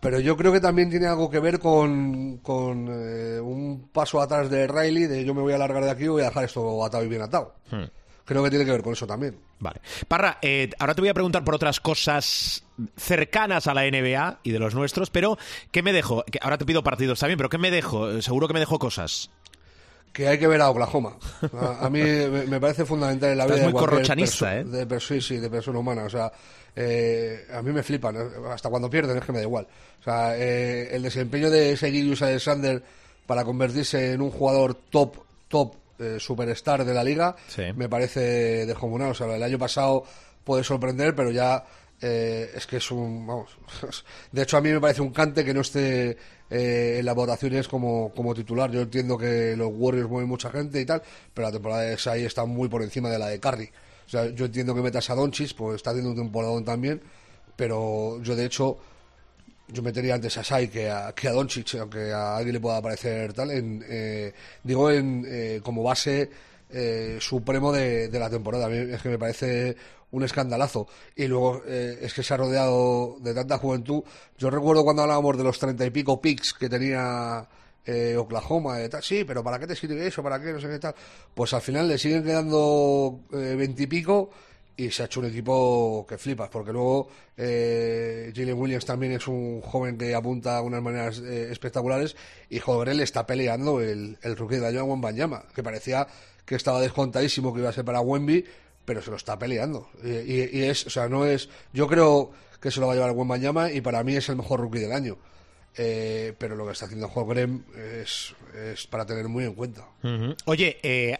[0.00, 4.50] Pero yo creo que también tiene algo que ver con, con eh, un paso atrás
[4.50, 6.84] de Riley, de yo me voy a largar de aquí y voy a dejar esto
[6.84, 7.54] atado y bien atado.
[7.70, 7.84] Hmm
[8.24, 9.38] creo que tiene que ver con eso también.
[9.58, 9.80] Vale.
[10.08, 12.64] Parra, eh, ahora te voy a preguntar por otras cosas
[12.96, 15.38] cercanas a la NBA y de los nuestros, pero
[15.70, 16.24] ¿qué me dejo?
[16.40, 18.20] Ahora te pido partidos también, pero ¿qué me dejo?
[18.22, 19.30] Seguro que me dejo cosas.
[20.12, 21.16] Que hay que ver a Oklahoma.
[21.60, 24.64] A, a mí me parece fundamental en la Estás vida muy de corrochanista, ¿eh?
[24.64, 26.04] De, sí, sí, de persona humana.
[26.04, 26.32] O sea,
[26.76, 28.16] eh, a mí me flipan.
[28.48, 29.66] Hasta cuando pierden es que me da igual.
[30.00, 32.80] O sea, eh, el desempeño de Seguirius Alexander
[33.26, 35.16] para convertirse en un jugador top,
[35.48, 37.62] top eh, superstar de la liga, sí.
[37.76, 39.10] me parece descomunal.
[39.10, 40.04] O sea, el año pasado
[40.44, 41.64] puede sorprender, pero ya
[42.00, 43.26] eh, es que es un.
[43.26, 43.56] Vamos.
[44.32, 46.16] De hecho, a mí me parece un cante que no esté
[46.50, 48.70] eh, en las votaciones como, como titular.
[48.70, 51.02] Yo entiendo que los Warriors mueven mucha gente y tal,
[51.32, 53.70] pero la temporada de Sai está muy por encima de la de Curry.
[54.06, 57.00] O sea, yo entiendo que metas a Donchis, pues está haciendo un temporadón también,
[57.56, 58.78] pero yo de hecho
[59.68, 62.82] yo metería antes a Sai que a, que a Doncic, aunque a alguien le pueda
[62.82, 66.30] parecer tal, en, eh, digo en, eh, como base
[66.70, 68.66] eh, supremo de, de la temporada.
[68.66, 69.76] A mí es que me parece
[70.10, 70.86] un escandalazo.
[71.16, 74.02] Y luego eh, es que se ha rodeado de tanta juventud.
[74.38, 77.48] Yo recuerdo cuando hablábamos de los treinta y pico picks que tenía
[77.84, 79.02] eh, Oklahoma, y tal.
[79.02, 80.22] sí, pero ¿para qué te sirve eso?
[80.22, 80.52] ¿Para qué?
[80.52, 80.94] No sé qué tal.
[81.34, 86.48] Pues al final le siguen quedando veintipico y se ha hecho un equipo que flipas,
[86.48, 91.48] porque luego eh, Jalen Williams también es un joven que apunta a unas maneras eh,
[91.50, 92.16] espectaculares
[92.50, 96.06] y joder, le está peleando el, el rookie de año a Banyama, que parecía
[96.44, 98.44] que estaba descontadísimo que iba a ser para Wemby,
[98.84, 99.88] pero se lo está peleando.
[100.02, 103.14] Y, es, o sea, no es, yo creo que se lo va a llevar a
[103.14, 105.16] Banyama y para mí es el mejor rookie del año.
[105.76, 107.64] Eh, pero lo que está haciendo Holgren
[107.98, 109.88] es, es para tener muy en cuenta.
[110.44, 111.18] Oye, eh,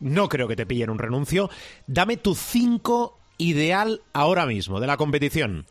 [0.00, 1.50] no creo que te pillen un renuncio.
[1.86, 5.66] Dame tu 5 ideal ahora mismo de la competición.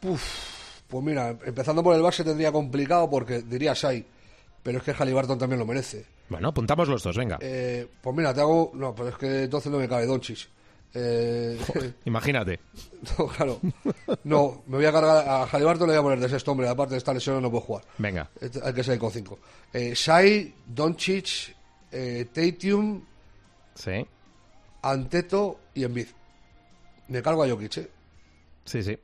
[0.00, 4.04] pues mira, empezando por el base tendría complicado porque diría Sai,
[4.62, 6.06] pero es que Halliburton también lo merece.
[6.28, 7.38] Bueno, apuntamos los dos, venga.
[7.40, 8.72] Eh, pues mira, te hago.
[8.74, 10.48] No, pero es que entonces no me cabe Donchis.
[10.94, 11.58] Eh...
[12.04, 12.60] imagínate.
[13.18, 13.60] No, claro.
[14.22, 16.68] No, me voy a cargar a Halliburton, le voy a poner de sexto hombre.
[16.68, 17.84] Aparte de esta lesión, no puedo jugar.
[17.98, 18.30] Venga.
[18.62, 19.38] Hay que ser con cinco.
[19.72, 21.54] Eh, Sai, Doncic,
[21.94, 23.02] eh, Tatium,
[23.74, 24.06] sí.
[24.82, 26.08] Anteto y Envid.
[27.08, 27.90] Me cargo a Jokic, ¿eh?
[28.64, 28.98] Sí, sí.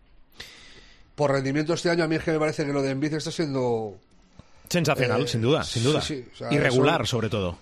[1.14, 3.30] Por rendimiento este año, a mí es que me parece que lo de Envid está
[3.30, 3.96] siendo...
[4.68, 6.02] Sensacional, eh, sin duda, sin duda.
[6.50, 7.58] Irregular, sobre todo.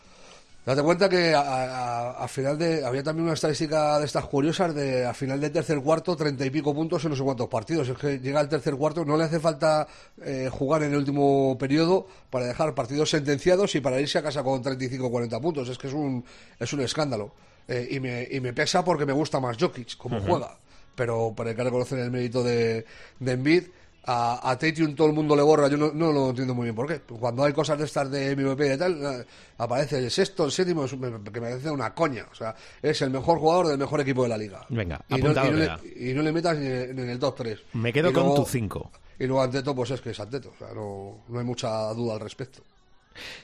[0.65, 2.85] Date cuenta que a, final de.
[2.85, 6.51] Había también una estadística de estas curiosas de a final del tercer cuarto, treinta y
[6.51, 7.89] pico puntos en no sé cuántos partidos.
[7.89, 9.89] Es que llega al tercer cuarto, no le hace falta
[10.23, 14.43] eh, jugar en el último periodo para dejar partidos sentenciados y para irse a casa
[14.43, 15.69] con 35 o 40 puntos.
[15.71, 16.23] Es que es un,
[16.59, 17.33] es un escándalo.
[17.67, 20.59] Eh, y, me, y me pesa porque me gusta más Jokic como juega.
[20.95, 22.85] Pero, para hay que reconocer el mérito de,
[23.21, 23.65] de Embiid
[24.05, 26.87] a, a todo el mundo le borra, yo no, no, lo entiendo muy bien por
[26.87, 27.01] qué.
[27.01, 29.27] Cuando hay cosas de estas de MVP y tal, eh,
[29.59, 32.27] aparece el sexto, el séptimo, que me parece una coña.
[32.31, 34.65] O sea, es el mejor jugador del mejor equipo de la liga.
[34.69, 37.59] Venga, y, no, y, no, le, metas ni en, el top 3.
[37.75, 38.91] Me quedo con tu 5.
[39.19, 40.53] Y luego Anteto, pues es que es Anteto.
[40.55, 42.63] O sea, no, no hay mucha duda al respecto.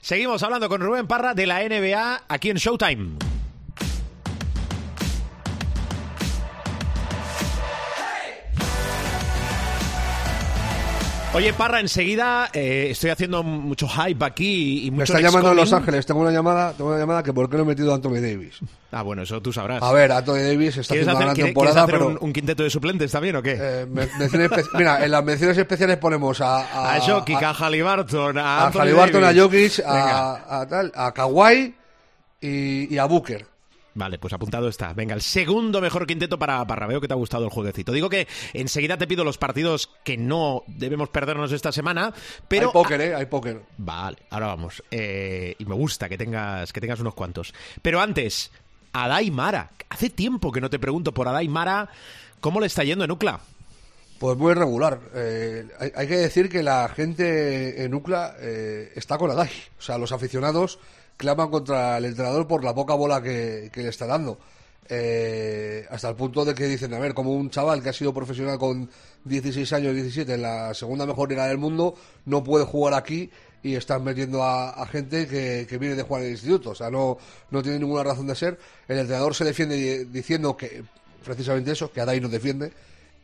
[0.00, 3.18] Seguimos hablando con Rubén Parra de la NBA aquí en Showtime.
[11.34, 15.56] Oye, Parra, enseguida eh, estoy haciendo mucho hype aquí y mucho Me está llamando en
[15.56, 17.96] Los Ángeles, tengo una llamada, tengo una llamada que por qué no he metido a
[17.96, 18.60] Anthony Davis.
[18.92, 19.82] Ah, bueno, eso tú sabrás.
[19.82, 23.10] A ver, Anthony Davis está haciendo una gran temporada, ¿quieres hacer un, quinteto de suplentes
[23.10, 23.58] también o qué?
[23.60, 23.86] Eh,
[24.74, 26.58] mira, en las menciones especiales ponemos a...
[26.58, 31.74] A, a Jokic, a, Halliburton, a A Halliburton, a Jokic, a, a, tal, a Kawhi
[32.40, 33.53] y, y a Booker.
[33.94, 34.92] Vale, pues apuntado está.
[34.92, 36.86] Venga, el segundo mejor quinteto para Parra.
[36.86, 37.92] Veo que te ha gustado el jueguecito.
[37.92, 42.12] Digo que enseguida te pido los partidos que no debemos perdernos esta semana,
[42.48, 42.68] pero...
[42.68, 43.14] Hay póker, ¿eh?
[43.14, 43.62] Hay póker.
[43.78, 44.82] Vale, ahora vamos.
[44.90, 47.54] Eh, y me gusta que tengas, que tengas unos cuantos.
[47.82, 48.50] Pero antes,
[48.92, 49.70] Adai Mara.
[49.88, 51.88] Hace tiempo que no te pregunto por Adai Mara.
[52.40, 53.40] ¿Cómo le está yendo en UCLA?
[54.18, 55.00] Pues muy regular.
[55.14, 59.50] Eh, hay, que decir que la gente en UCLA eh, está con Adai.
[59.78, 60.78] O sea, los aficionados
[61.16, 64.38] claman contra el entrenador por la poca bola que, le está dando.
[64.88, 68.12] Eh, hasta el punto de que dicen, a ver, como un chaval que ha sido
[68.12, 68.90] profesional con
[69.24, 71.94] 16 años, 17, en la segunda mejor liga del mundo,
[72.26, 73.30] no puede jugar aquí
[73.62, 76.70] y están metiendo a, gente que, viene de jugar en el instituto.
[76.70, 77.16] O sea, no,
[77.50, 78.58] no tiene ninguna razón de ser.
[78.86, 80.84] El entrenador se defiende diciendo que,
[81.24, 82.72] precisamente eso, que Adai no defiende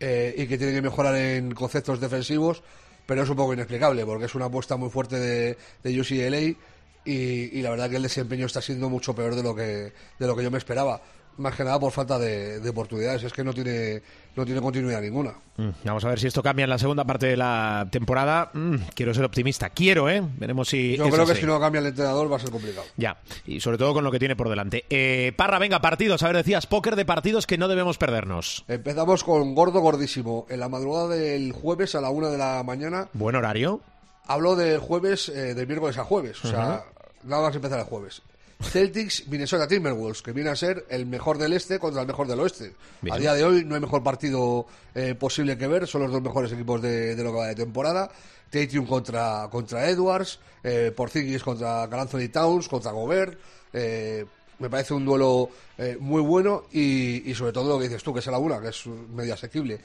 [0.00, 2.62] eh, y que tiene que mejorar en conceptos defensivos,
[3.04, 6.56] pero es un poco inexplicable porque es una apuesta muy fuerte de, de UCLA
[7.04, 10.36] y, la verdad que el desempeño está siendo mucho peor de lo que, de lo
[10.36, 11.00] que yo me esperaba.
[11.36, 14.02] Más que nada por falta de, oportunidades, es que no tiene,
[14.36, 15.32] no tiene continuidad ninguna.
[15.56, 18.50] Mm, vamos a ver si esto cambia en la segunda parte de la temporada.
[18.52, 20.22] Mm, quiero ser optimista, quiero, ¿eh?
[20.36, 20.96] Veremos si.
[20.96, 22.84] Yo creo que si no cambia el entrenador va a ser complicado.
[22.96, 24.84] Ya, y sobre todo con lo que tiene por delante.
[24.90, 26.22] Eh, Parra, venga, partidos.
[26.22, 28.64] A ver, decías, póker de partidos que no debemos perdernos.
[28.68, 30.46] Empezamos con gordo, gordísimo.
[30.50, 33.08] En la madrugada del jueves a la una de la mañana.
[33.14, 33.80] Buen horario.
[34.30, 36.84] Hablo del jueves, eh, del miércoles a jueves, o sea,
[37.24, 38.22] nada más empezar el jueves.
[38.62, 42.38] Celtics, Minnesota Timberwolves, que viene a ser el mejor del este contra el mejor del
[42.38, 42.76] oeste.
[43.10, 46.22] A día de hoy no hay mejor partido eh, posible que ver, son los dos
[46.22, 48.08] mejores equipos de, lo que va de temporada.
[48.50, 53.36] Tatum contra, contra Edwards, eh, Porzingis contra Anthony Towns, contra Gobert.
[53.72, 54.24] Eh,
[54.60, 58.12] me parece un duelo eh, muy bueno y, y, sobre todo lo que dices tú,
[58.12, 59.80] que es la una, que es medio asequible.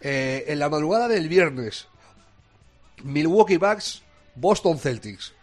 [0.00, 1.86] en la madrugada del viernes,
[3.04, 4.02] Milwaukee Bucks,
[4.34, 5.34] Boston Celtics.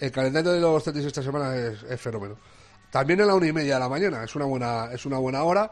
[0.00, 2.36] El calendario de los Celtics esta semana es, fenómeno.
[2.90, 5.42] También a la una y media de la mañana, es una buena, es una buena
[5.42, 5.70] hora.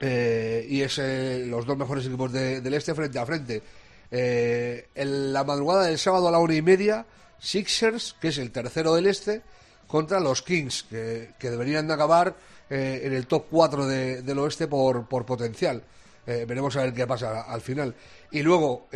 [0.00, 3.62] Eh, y es eh, los dos mejores equipos del este frente a frente.
[4.10, 7.06] Eh, en la madrugada del sábado a la una y media,
[7.38, 9.42] Sixers, que es el tercero del este,
[9.86, 12.34] contra los Kings, que, deberían de acabar
[12.68, 15.82] en el top 4 de- del oeste por, por potencial.
[16.24, 17.94] Veremos a ver qué pasa al final.
[18.30, 18.88] Y luego,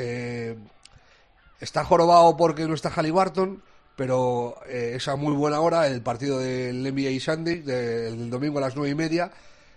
[1.61, 3.63] está jorobado porque no está Halliburton,
[3.97, 8.63] pero eh, es a muy buena hora el partido del NBA Sunday, del domingo a
[8.63, 9.31] las nueve y media,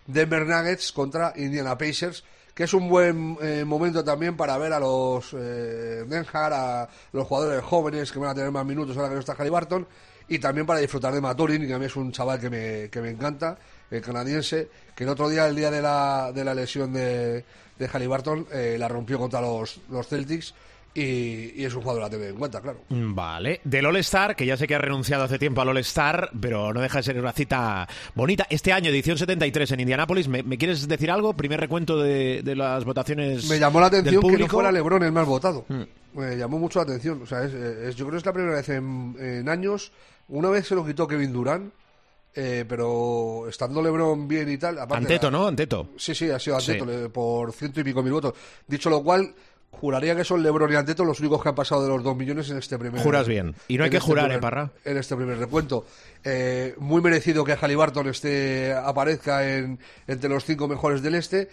[0.05, 2.23] Denver Nuggets contra Indiana Pacers,
[2.53, 6.03] que es un buen eh, momento también para ver a los eh,
[6.33, 9.87] a los jugadores jóvenes que van a tener más minutos ahora que no está Halliburton,
[10.29, 13.01] y también para disfrutar de Maturin, que a mí es un chaval que me, que
[13.01, 13.57] me encanta,
[13.89, 17.43] el canadiense, que el otro día, el día de la, de la lesión de,
[17.77, 20.53] de Halliburton, eh, la rompió contra los, los Celtics,
[20.93, 22.79] y, y es un jugador a tener en cuenta, claro.
[22.89, 23.61] Vale.
[23.63, 26.97] Del All-Star, que ya sé que ha renunciado hace tiempo al All-Star, pero no deja
[26.97, 28.47] de ser una cita bonita.
[28.49, 31.33] Este año, edición 73 en Indianápolis, ¿me, me quieres decir algo?
[31.33, 33.47] Primer recuento de, de las votaciones.
[33.49, 35.65] Me llamó la atención que no fuera LeBron el más votado.
[36.13, 37.21] Me llamó mucho la atención.
[37.21, 39.91] O sea, es, es- yo creo que es la primera vez en, en años.
[40.27, 41.71] Una vez se lo quitó Kevin Durant,
[42.35, 44.77] eh, pero estando LeBron bien y tal.
[44.79, 45.47] aparte Anteto, ¿no?
[45.47, 45.89] Anteto.
[45.97, 47.09] Sí, sí, ha sido Anteto Sí.
[47.13, 48.33] por ciento y pico mil votos.
[48.67, 49.33] Dicho lo cual,
[49.71, 52.49] juraría que son LeBron y Anteto los únicos que han pasado de los dos millones
[52.49, 53.01] en este primer.
[53.01, 53.55] Juras bien.
[53.67, 54.71] Y no hay que este jurar, primer- ¿eh, Parra?
[54.85, 55.85] En este primer recuento.
[56.23, 61.49] Eh, muy merecido que Halliburton esté, aparezca en, entre los cinco mejores del este.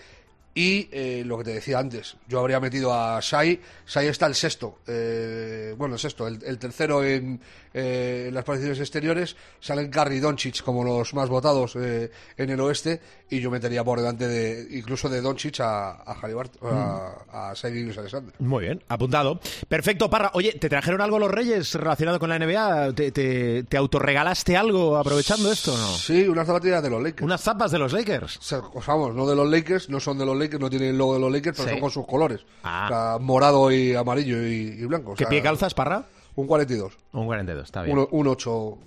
[0.57, 3.61] Y eh, lo que te decía antes, yo habría metido a Shai.
[3.86, 7.38] Shai está el sexto, eh, bueno, el sexto, el, el tercero en,
[7.74, 9.36] eh, en las posiciones exteriores.
[9.61, 13.02] Salen Curry y Doncic como los más votados eh, en el oeste.
[13.28, 17.90] Y yo metería por delante de incluso de Doncic a, a Halliburton, a, a Shai
[17.90, 18.32] Alexander.
[18.38, 19.38] Muy bien, apuntado.
[19.68, 20.30] Perfecto, Parra.
[20.32, 22.94] Oye, ¿te trajeron algo los Reyes relacionado con la NBA?
[22.94, 25.88] ¿Te, te, te autorregalaste algo aprovechando esto o no?
[25.88, 27.22] Sí, unas zapatillas de los Lakers.
[27.22, 28.38] Unas zapas de los Lakers.
[28.38, 30.99] O sea, vamos, no de los Lakers, no son de los Lakers, no tienen el
[30.99, 31.74] logo de los Lakers, pero Sí.
[31.74, 32.40] son con sus colores.
[32.62, 32.84] Ah.
[32.84, 35.12] O sea, morado y amarillo y, y blanco.
[35.12, 36.05] o ¿Qué pie calzas, Parra?
[36.36, 36.97] Un 42.
[37.12, 37.97] Un 42, está bien.
[37.99, 38.78] Un, un 8.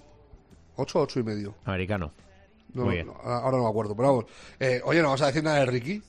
[0.77, 1.55] 8, 8 y medio.
[1.65, 2.11] Americano.
[2.73, 3.07] No, Muy bien.
[3.07, 4.25] no, ahora no me acuerdo, pero vamos.
[4.59, 6.01] Eh, oye, ¿no vas a decir nada de Ricky?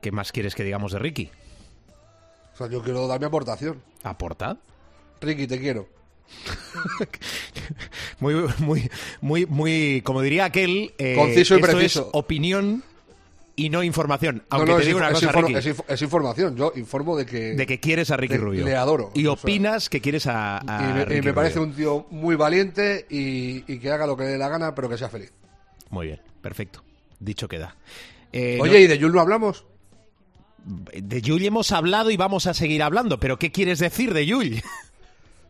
[0.00, 1.30] ¿Qué más quieres que digamos de Ricky?
[2.54, 3.82] O sea, yo quiero dar mi aportación.
[4.04, 4.56] ¿Aporta?
[5.20, 5.88] Ricky, te quiero.
[8.20, 8.90] Muy, muy,
[9.20, 12.00] muy, muy, como diría aquel, eh, Conciso y esto preciso.
[12.02, 12.82] es opinión
[13.56, 14.44] y no información.
[14.50, 16.56] Aunque no, no, te es, digo una cosa, Ricky, es inf- es información.
[16.56, 17.54] Yo informo de que.
[17.54, 18.64] de que quieres a Ricky de- Rubio.
[18.64, 19.10] le adoro.
[19.14, 21.70] Y O sea, opinas que quieres a, a y me, y me parece Rubio.
[21.70, 24.88] un tío muy valiente y, y que haga lo que le dé la gana, pero
[24.88, 25.32] que sea feliz.
[25.90, 26.82] Muy bien, perfecto.
[27.18, 27.76] Dicho queda.
[28.32, 29.64] Eh, Oye, ¿y de Jules no hablamos?
[30.94, 34.62] de Yul hemos hablado y vamos a seguir hablando, pero ¿qué quieres decir de Yul?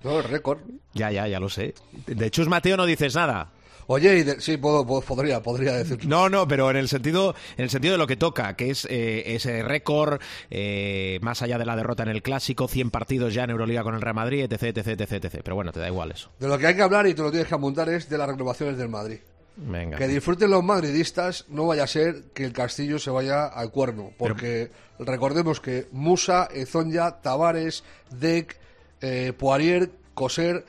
[0.04, 0.58] No, el récord.
[0.92, 1.74] ya, ya, ya lo sé.
[2.06, 3.50] De Chus Mateo no dices nada.
[3.88, 6.08] Oye, y de- sí, puedo, puedo- podría, podría decirlo.
[6.08, 8.84] No, no, pero en el sentido, en el sentido de lo que toca, que es
[8.90, 10.20] eh, ese récord,
[10.50, 13.94] eh, más allá de la derrota en el clásico, 100 partidos ya en Euroliga con
[13.94, 15.40] el Real Madrid, etc, etc, etc, etc.
[15.44, 16.30] Pero bueno, te da igual eso.
[16.40, 18.28] De lo que hay que hablar y te lo tienes que apuntar es de las
[18.28, 19.18] renovaciones del Madrid.
[19.58, 19.96] Venga.
[19.96, 24.10] Que disfruten los madridistas, no vaya a ser que el Castillo se vaya al cuerno.
[24.18, 28.58] Porque recordemos que Musa, Ezonja, Tavares, Deck,
[29.00, 30.64] eh, Poirier, Coser,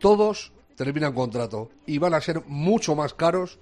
[0.00, 1.70] todos terminan contrato.
[1.86, 3.58] Y van a ser mucho más caros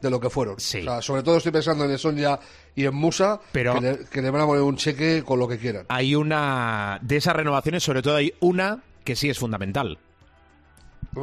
[0.00, 0.58] de lo que fueron.
[0.58, 0.80] Sí.
[0.80, 2.40] O sea, sobre todo estoy pensando en Ezonja
[2.74, 5.46] y en Musa, Pero- que, le, que le van a poner un cheque con lo
[5.46, 5.86] que quieran.
[5.88, 9.98] Hay una, de esas renovaciones, sobre todo hay una que sí es fundamental.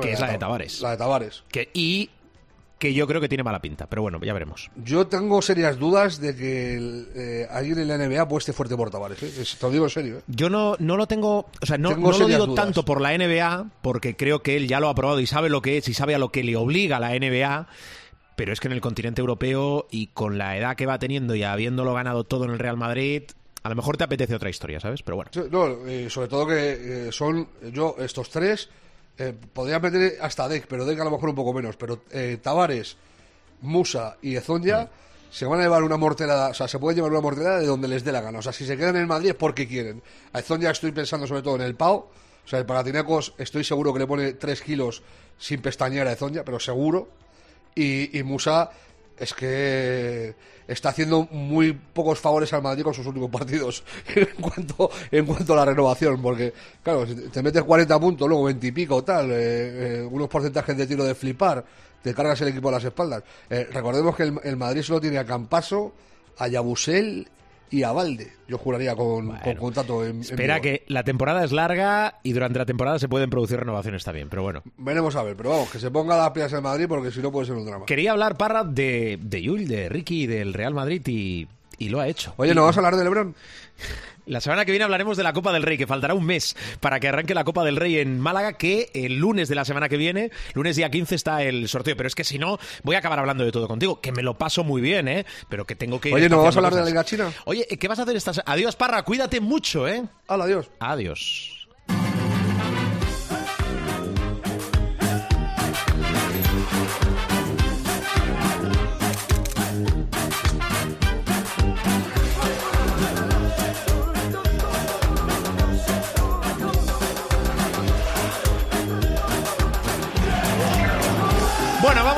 [0.02, 0.82] que es la de Tavares.
[0.82, 1.44] La de Tavares.
[1.50, 2.10] Que, y
[2.80, 4.72] que yo creo que tiene mala pinta, pero bueno, ya veremos.
[4.84, 8.90] Yo tengo serias dudas de que el, eh, alguien en la NBA apueste fuerte por
[8.90, 9.22] Tavares.
[9.22, 9.58] ¿eh?
[9.60, 10.18] Te lo digo en serio.
[10.20, 10.22] ¿eh?
[10.28, 12.64] Yo no, no lo tengo, o sea, no, no lo digo dudas.
[12.64, 15.62] tanto por la NBA, porque creo que él ya lo ha probado y sabe lo
[15.62, 17.68] que es y sabe a lo que le obliga la NBA,
[18.38, 21.44] pero es que en el continente europeo y con la edad que va teniendo y
[21.44, 23.24] habiéndolo ganado todo en el Real Madrid,
[23.62, 25.04] a lo mejor te apetece otra historia, ¿sabes?
[25.04, 25.32] Pero bueno.
[25.52, 28.70] No, eh, sobre todo que eh, son yo estos tres
[29.20, 31.76] eh, podría meter hasta Deck, pero Deck a lo mejor un poco menos.
[31.76, 32.96] Pero eh, Tavares,
[33.62, 34.90] Musa y Ezonja
[35.30, 37.88] se van a llevar una morterada, o sea, se pueden llevar una morterada de donde
[37.88, 38.40] les dé la gana.
[38.40, 40.02] O sea, si se quedan en Madrid es porque quieren.
[40.34, 41.96] A Ezonja estoy pensando sobre todo en el Pau.
[41.96, 45.04] O sea, el Panathinaikos estoy seguro que le pone 3 kilos
[45.38, 47.10] sin pestañear a Ezonja, pero seguro.
[47.76, 48.72] Y, y Musa
[49.20, 50.36] es que
[50.68, 53.84] está haciendo muy pocos favores al Madrid con sus últimos partidos
[54.16, 56.54] en cuanto en cuanto a la renovación porque
[56.84, 59.36] claro te metes 40 puntos luego 20 y pico tal eh,
[60.02, 61.66] eh, unos porcentajes de tiro de flipar
[62.02, 63.24] te cargas el equipo a las espaldas.
[63.50, 65.94] Eh, recordemos que el, el Madrid solo tiene a Campaso
[66.38, 67.28] a Yabusel
[67.72, 70.62] y a Valde yo juraría con, con Bueno, contrato en, en Espera vigor.
[70.62, 74.42] que la temporada es larga y durante la temporada se pueden producir renovaciones también, pero
[74.44, 74.64] bueno.
[74.78, 77.32] veremos a ver pero vamos que se ponga las pilas en Madrid porque si no
[77.32, 81.02] puede ser un drama Quería hablar, Parra, de, de Yul, de Ricky, del Real Madrid
[81.08, 81.48] y,
[81.78, 82.34] y lo ha hecho.
[82.38, 83.36] oye ¿no vas a hablar de Lebron?
[84.30, 87.00] La semana que viene hablaremos de la Copa del Rey, que faltará un mes para
[87.00, 89.98] que arranque la Copa del Rey en Málaga, que el lunes de la semana que
[89.98, 91.98] viene, lunes día 15, está el sorteo.
[91.98, 94.38] Pero es que si no, voy a acabar hablando de todo contigo, que me lo
[94.38, 95.26] paso muy bien, ¿eh?
[95.50, 96.14] Pero que tengo que...
[96.14, 97.34] Oye, ¿no vamos a hablar de la Liga China?
[97.46, 100.04] Oye, ¿qué vas a hacer esta Adiós, Parra, cuídate mucho, ¿eh?
[100.28, 100.70] Hola, adiós.
[100.80, 101.59] Adiós.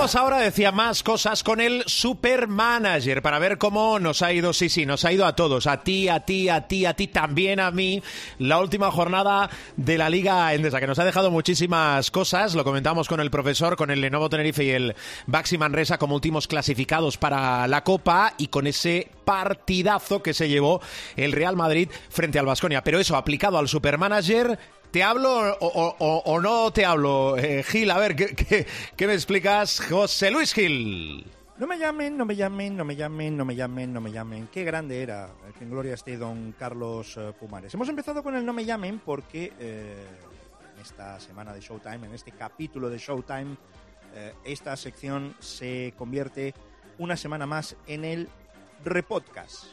[0.02, 4.68] Vamos ahora, decía más cosas con el Supermanager para ver cómo nos ha ido, sí,
[4.68, 7.60] sí, nos ha ido a todos, a ti, a ti, a ti, a ti, también
[7.60, 8.02] a mí,
[8.40, 13.08] la última jornada de la Liga Endesa, que nos ha dejado muchísimas cosas, lo comentamos
[13.08, 14.96] con el profesor, con el Lenovo Tenerife y el
[15.28, 20.82] Baxi Manresa como últimos clasificados para la Copa y con ese partidazo que se llevó
[21.16, 22.84] el Real Madrid frente al Vasconia.
[22.84, 24.58] Pero eso, aplicado al Supermanager,
[24.92, 27.38] ¿Te hablo o, no te hablo?
[27.38, 28.68] Eh, Gil, a ver, ¿qué,
[29.08, 29.80] me explicas?
[29.80, 31.26] José Luis Gil.
[31.58, 34.50] No me llamen, no me llamen, no me llamen, no me llamen, no me llamen.
[34.52, 37.74] Qué grande era, eh, que en gloria esté don Carlos eh, Pumares.
[37.74, 42.34] Hemos empezado con el no me llamen porque en esta semana de Showtime, en este
[42.34, 43.56] capítulo de Showtime,
[44.44, 46.54] esta sección se convierte
[46.98, 48.28] una semana más en el
[48.84, 49.68] repodcast.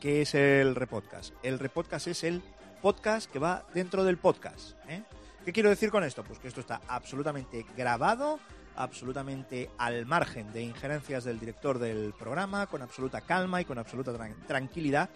[0.00, 1.34] ¿Qué es el repodcast?
[1.42, 2.42] El repodcast es el
[2.80, 4.72] podcast que va dentro del podcast.
[4.88, 5.02] ¿eh?
[5.44, 6.24] ¿Qué quiero decir con esto?
[6.24, 8.40] Pues que esto está absolutamente grabado,
[8.76, 14.12] absolutamente al margen de injerencias del director del programa, con absoluta calma y con absoluta
[14.46, 15.10] tranquilidad.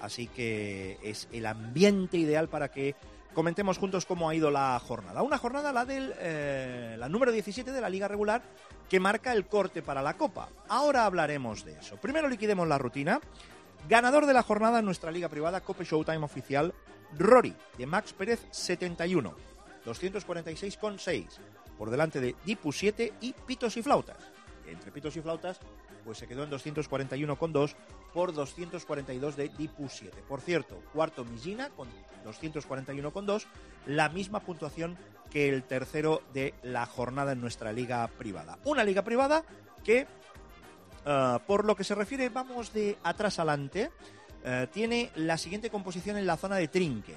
[0.00, 2.94] Así que es el ambiente ideal para que
[3.36, 5.22] comentemos juntos cómo ha ido la jornada.
[5.22, 8.42] Una jornada, la del eh, la número 17 de la liga regular,
[8.88, 10.48] que marca el corte para la Copa.
[10.68, 11.96] Ahora hablaremos de eso.
[11.96, 13.20] Primero liquidemos la rutina.
[13.88, 16.74] Ganador de la jornada en nuestra liga privada, Cope Showtime oficial,
[17.18, 19.34] Rory, de Max Pérez 71,
[19.84, 21.26] 246,6,
[21.78, 24.18] por delante de Dipu 7 y Pitos y Flautas.
[24.66, 25.60] Entre Pitos y Flautas,
[26.04, 27.74] pues se quedó en 241,2
[28.12, 30.22] por 242 de Dipu 7.
[30.28, 31.88] Por cierto, cuarto Millina con
[32.24, 33.46] 241,2,
[33.86, 34.96] la misma puntuación
[35.30, 38.58] que el tercero de la jornada en nuestra liga privada.
[38.64, 39.44] Una liga privada
[39.84, 40.06] que,
[41.04, 43.90] eh, por lo que se refiere, vamos de atrás adelante.
[44.48, 47.16] Eh, tiene la siguiente composición en la zona de trinque.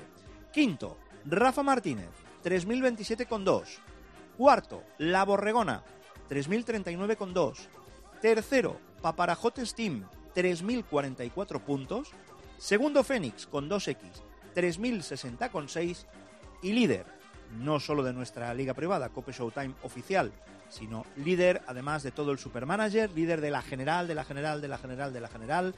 [0.52, 2.10] Quinto, Rafa Martínez,
[2.44, 3.66] 3027,2.
[4.36, 5.84] Cuarto, La Borregona,
[6.28, 7.68] 3039,2.
[8.20, 12.10] Tercero, Paparajotes Team, 3044 puntos.
[12.58, 13.98] Segundo, Fénix, con 2X,
[14.56, 16.06] 3060,6.
[16.64, 17.06] Y líder,
[17.60, 20.32] no solo de nuestra liga privada, Cope Showtime oficial,
[20.68, 24.68] sino líder además de todo el Supermanager, líder de la general, de la general, de
[24.68, 25.76] la general, de la general,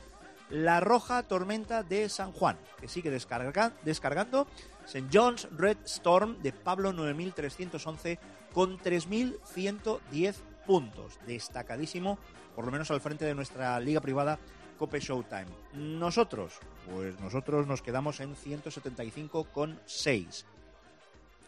[0.51, 4.47] la Roja Tormenta de San Juan, que sigue descargando.
[4.85, 5.07] St.
[5.11, 8.19] John's Red Storm de Pablo 9311
[8.53, 11.17] con 3110 puntos.
[11.25, 12.19] Destacadísimo,
[12.55, 14.37] por lo menos al frente de nuestra liga privada
[14.77, 15.47] Cope Showtime.
[15.73, 20.43] Nosotros, pues nosotros nos quedamos en 175,6.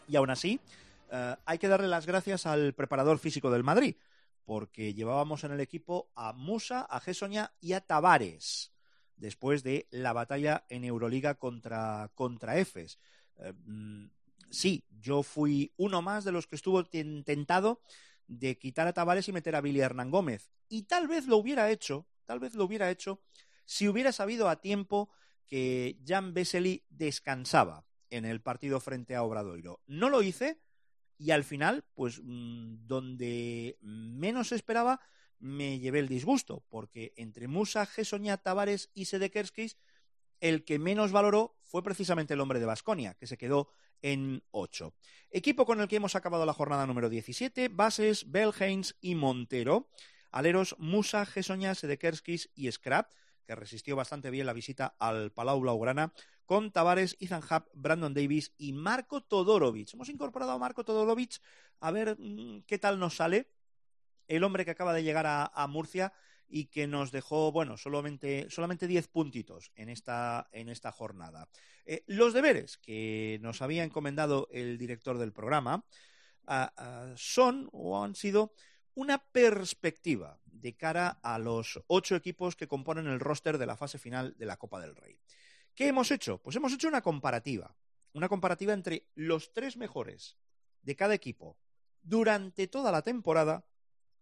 [0.08, 0.60] Y aún así,
[1.10, 3.96] eh, hay que darle las gracias al preparador físico del Madrid,
[4.46, 8.73] porque llevábamos en el equipo a Musa, a Gesoña y a Tavares
[9.16, 12.98] después de la batalla en Euroliga contra, contra Efes.
[13.38, 14.10] Eh, mm,
[14.50, 17.82] sí, yo fui uno más de los que estuvo tentado
[18.26, 20.50] de quitar a Tavares y meter a Billy Hernán Gómez.
[20.68, 23.20] Y tal vez lo hubiera hecho, tal vez lo hubiera hecho,
[23.64, 25.10] si hubiera sabido a tiempo
[25.46, 29.80] que Jan Vesely descansaba en el partido frente a Obradoiro.
[29.86, 30.60] No lo hice
[31.18, 35.00] y al final, pues mm, donde menos esperaba,
[35.38, 39.76] me llevé el disgusto, porque entre Musa, Gesoña, Tavares y Sedekerskis,
[40.40, 43.68] el que menos valoró fue precisamente el hombre de Basconia, que se quedó
[44.02, 44.94] en 8.
[45.30, 49.88] Equipo con el que hemos acabado la jornada número 17, bases Belhains y Montero,
[50.30, 53.10] aleros Musa, Gesoña, Sedekerskis y Scrap,
[53.46, 56.12] que resistió bastante bien la visita al Palau Blaugrana,
[56.44, 59.94] con Tavares, Ethan Hub, Brandon Davis y Marco Todorovic.
[59.94, 61.40] Hemos incorporado a Marco Todorovic
[61.80, 63.48] a ver mm, qué tal nos sale
[64.28, 66.12] el hombre que acaba de llegar a, Murcia
[66.48, 71.48] y que nos dejó, bueno, solamente, solamente 10 puntitos en esta, en esta jornada.
[71.86, 75.84] Eh, los deberes que nos había encomendado el director del programa
[76.46, 78.54] ah, ah, son o han sido
[78.94, 83.98] una perspectiva de cara a los ocho equipos que componen el roster de la fase
[83.98, 85.18] final de la Copa del Rey.
[85.74, 86.38] ¿Qué hemos hecho?
[86.38, 87.74] Pues hemos hecho una comparativa,
[88.12, 90.38] una comparativa entre los tres mejores
[90.82, 91.58] de cada equipo
[92.02, 93.66] durante toda la temporada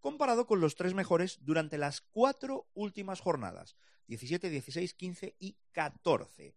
[0.03, 3.77] comparado con los tres mejores durante las cuatro últimas jornadas,
[4.09, 6.55] 17, 16, 15 y 14.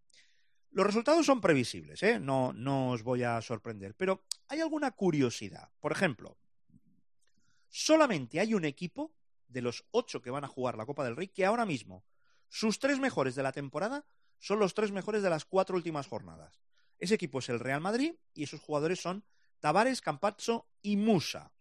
[0.71, 2.19] Los resultados son previsibles, ¿eh?
[2.19, 2.51] no,
[2.89, 5.69] os voy a sorprender, pero hay alguna curiosidad.
[5.79, 6.37] Por ejemplo,
[7.69, 9.13] solamente hay un equipo
[9.47, 12.03] de los ocho que van a jugar la Copa del Rey que ahora mismo
[12.49, 14.05] sus tres mejores de la temporada
[14.39, 16.59] son los tres mejores de las cuatro últimas jornadas.
[16.97, 19.23] Ese equipo es el Real Madrid y esos jugadores son
[19.59, 21.54] Tavares, Campazzo y Musa.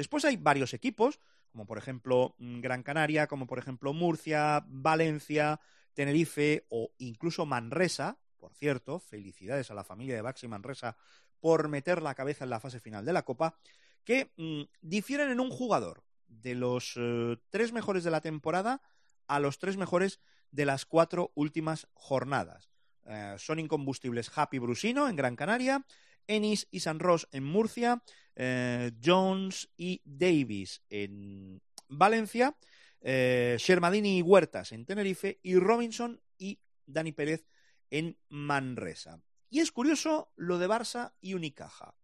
[0.00, 1.20] Después hay varios equipos,
[1.52, 5.60] como por ejemplo mm, Gran Canaria, como por ejemplo Murcia, Valencia,
[5.92, 8.16] Tenerife o incluso Manresa.
[8.38, 10.96] Por cierto, felicidades a la familia de Baxi Manresa
[11.38, 13.58] por meter la cabeza en la fase final de la Copa,
[14.02, 18.80] que mm, difieren en un jugador de los eh, tres mejores de la temporada
[19.26, 20.18] a los tres mejores
[20.50, 22.70] de las cuatro últimas jornadas.
[23.04, 25.84] Eh, son incombustibles Happy Brusino en Gran Canaria,
[26.30, 28.02] Ennis y San Ross en Murcia,
[28.36, 32.56] eh, Jones y Davis en Valencia,
[33.02, 37.46] Shermadini y Huertas en Tenerife y Robinson y Dani Pérez
[37.90, 39.22] en Manresa.
[39.48, 41.96] Y es curioso lo de Barça y Unicaja,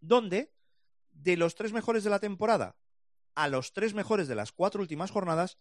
[0.00, 0.52] donde
[1.12, 2.76] de los tres mejores de la temporada
[3.34, 5.58] a los tres mejores de las cuatro últimas jornadas,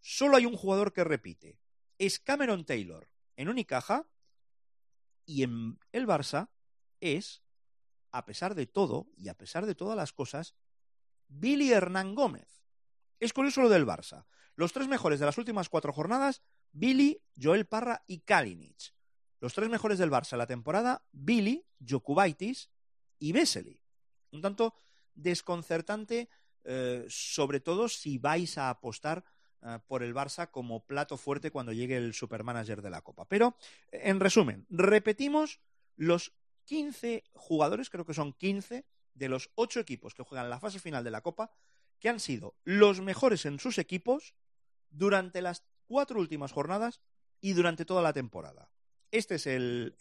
[0.00, 1.58] solo hay un jugador que repite.
[1.98, 4.08] Es Cameron Taylor en Unicaja
[5.24, 6.50] y en el Barça
[7.00, 7.42] es,
[8.10, 10.54] a pesar de todo y a pesar de todas las cosas,
[11.28, 12.62] Billy Hernán Gómez.
[13.18, 14.26] Es curioso lo del Barça.
[14.54, 16.42] Los tres mejores de las últimas cuatro jornadas,
[16.72, 18.94] Billy, Joel Parra y Kalinic.
[19.40, 22.70] Los tres mejores del Barça la temporada, Billy, Jokubaitis
[23.18, 23.82] y Vesely.
[24.32, 24.74] Un tanto
[25.14, 26.28] desconcertante
[26.64, 29.24] eh, sobre todo si vais a apostar
[29.62, 33.26] eh, por el Barça como plato fuerte cuando llegue el supermanager de la Copa.
[33.28, 33.56] Pero,
[33.92, 35.60] en resumen, repetimos
[35.96, 36.32] los
[36.66, 41.02] 15 jugadores, creo que son 15 de los 8 equipos que juegan la fase final
[41.02, 41.50] de la Copa,
[41.98, 44.34] que han sido los mejores en sus equipos
[44.90, 47.00] durante las cuatro últimas jornadas
[47.40, 48.70] y durante toda la temporada.
[49.10, 49.96] Este es el,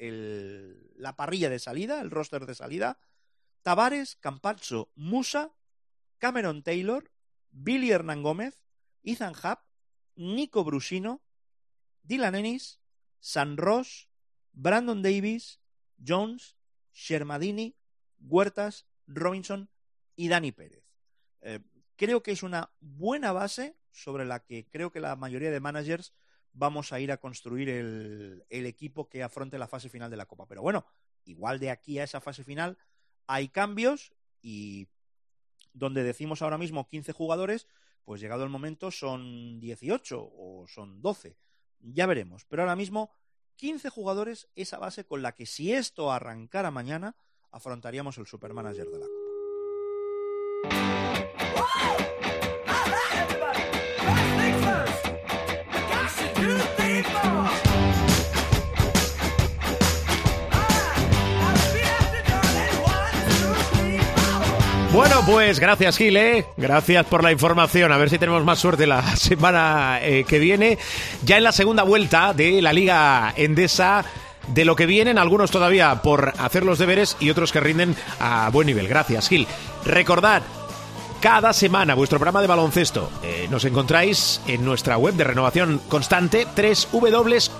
[0.97, 2.97] la parrilla de salida, el roster de salida.
[3.61, 5.55] Tavares, Campazzo, Musa,
[6.17, 7.11] Cameron Taylor,
[7.51, 8.61] Billy Hernán Gómez,
[9.03, 9.65] Ethan Happ,
[10.15, 11.21] Nico Brusino,
[12.03, 12.79] Dylan Ennis,
[13.19, 14.09] San Ross,
[14.51, 15.59] Brandon Davis,
[16.05, 16.57] Jones,
[16.93, 17.75] Shermadini,
[18.19, 19.69] Huertas, Robinson
[20.15, 20.83] y Dani Pérez.
[21.41, 21.59] Eh,
[21.95, 26.13] creo que es una buena base sobre la que creo que la mayoría de managers
[26.53, 30.25] vamos a ir a construir el, el, equipo que afronte la fase final de la
[30.25, 30.47] Copa.
[30.47, 30.85] Pero bueno,
[31.25, 32.77] igual de aquí a esa fase final
[33.27, 34.87] hay cambios y
[35.73, 37.67] donde decimos ahora mismo 15 jugadores,
[38.05, 41.35] pues llegado el momento son 18 o son 12.
[41.79, 42.45] Ya veremos.
[42.45, 43.11] Pero ahora mismo
[43.55, 47.15] 15 jugadores, esa base con la que si esto arrancara mañana,
[47.51, 49.24] afrontaríamos el Supermanager de la Copa.
[65.07, 67.91] Bueno, pues gracias Gile, gracias por la información.
[67.91, 70.79] A ver si tenemos más suerte la semana eh, que viene.
[71.23, 74.03] Ya en la segunda vuelta de la Liga Endesa
[74.47, 78.49] de lo que vienen, algunos todavía por hacer los deberes y otros que rinden a
[78.49, 78.87] buen nivel.
[78.87, 79.45] Gracias, Gil.
[79.85, 80.41] Recordad,
[81.21, 86.47] cada semana vuestro programa de baloncesto eh, nos encontráis en nuestra web de renovación constante
[86.91, 87.51] www.cope.es.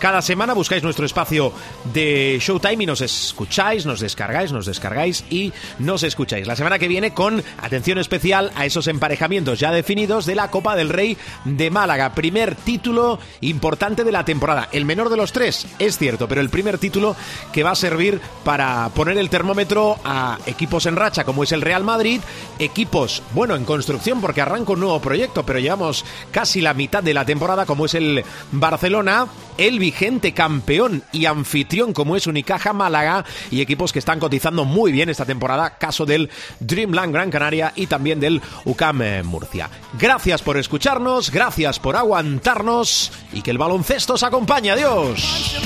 [0.00, 1.52] Cada semana buscáis nuestro espacio
[1.92, 6.46] de Showtime y nos escucháis, nos descargáis, nos descargáis y nos escucháis.
[6.46, 10.74] La semana que viene con atención especial a esos emparejamientos ya definidos de la Copa
[10.74, 12.14] del Rey de Málaga.
[12.14, 14.70] Primer título importante de la temporada.
[14.72, 17.14] El menor de los tres, es cierto, pero el primer título
[17.52, 21.60] que va a servir para poner el termómetro a equipos en racha como es el
[21.60, 22.22] Real Madrid,
[22.58, 27.12] equipos, bueno, en construcción porque arranca un nuevo proyecto, pero llevamos casi la mitad de
[27.12, 29.26] la temporada como es el Barcelona,
[29.58, 34.92] el vigente campeón y anfitrión como es Unicaja Málaga y equipos que están cotizando muy
[34.92, 36.30] bien esta temporada, caso del
[36.60, 39.68] Dreamland Gran Canaria y también del UCAM Murcia.
[39.98, 44.70] Gracias por escucharnos, gracias por aguantarnos y que el baloncesto os acompañe.
[44.70, 45.58] Adiós.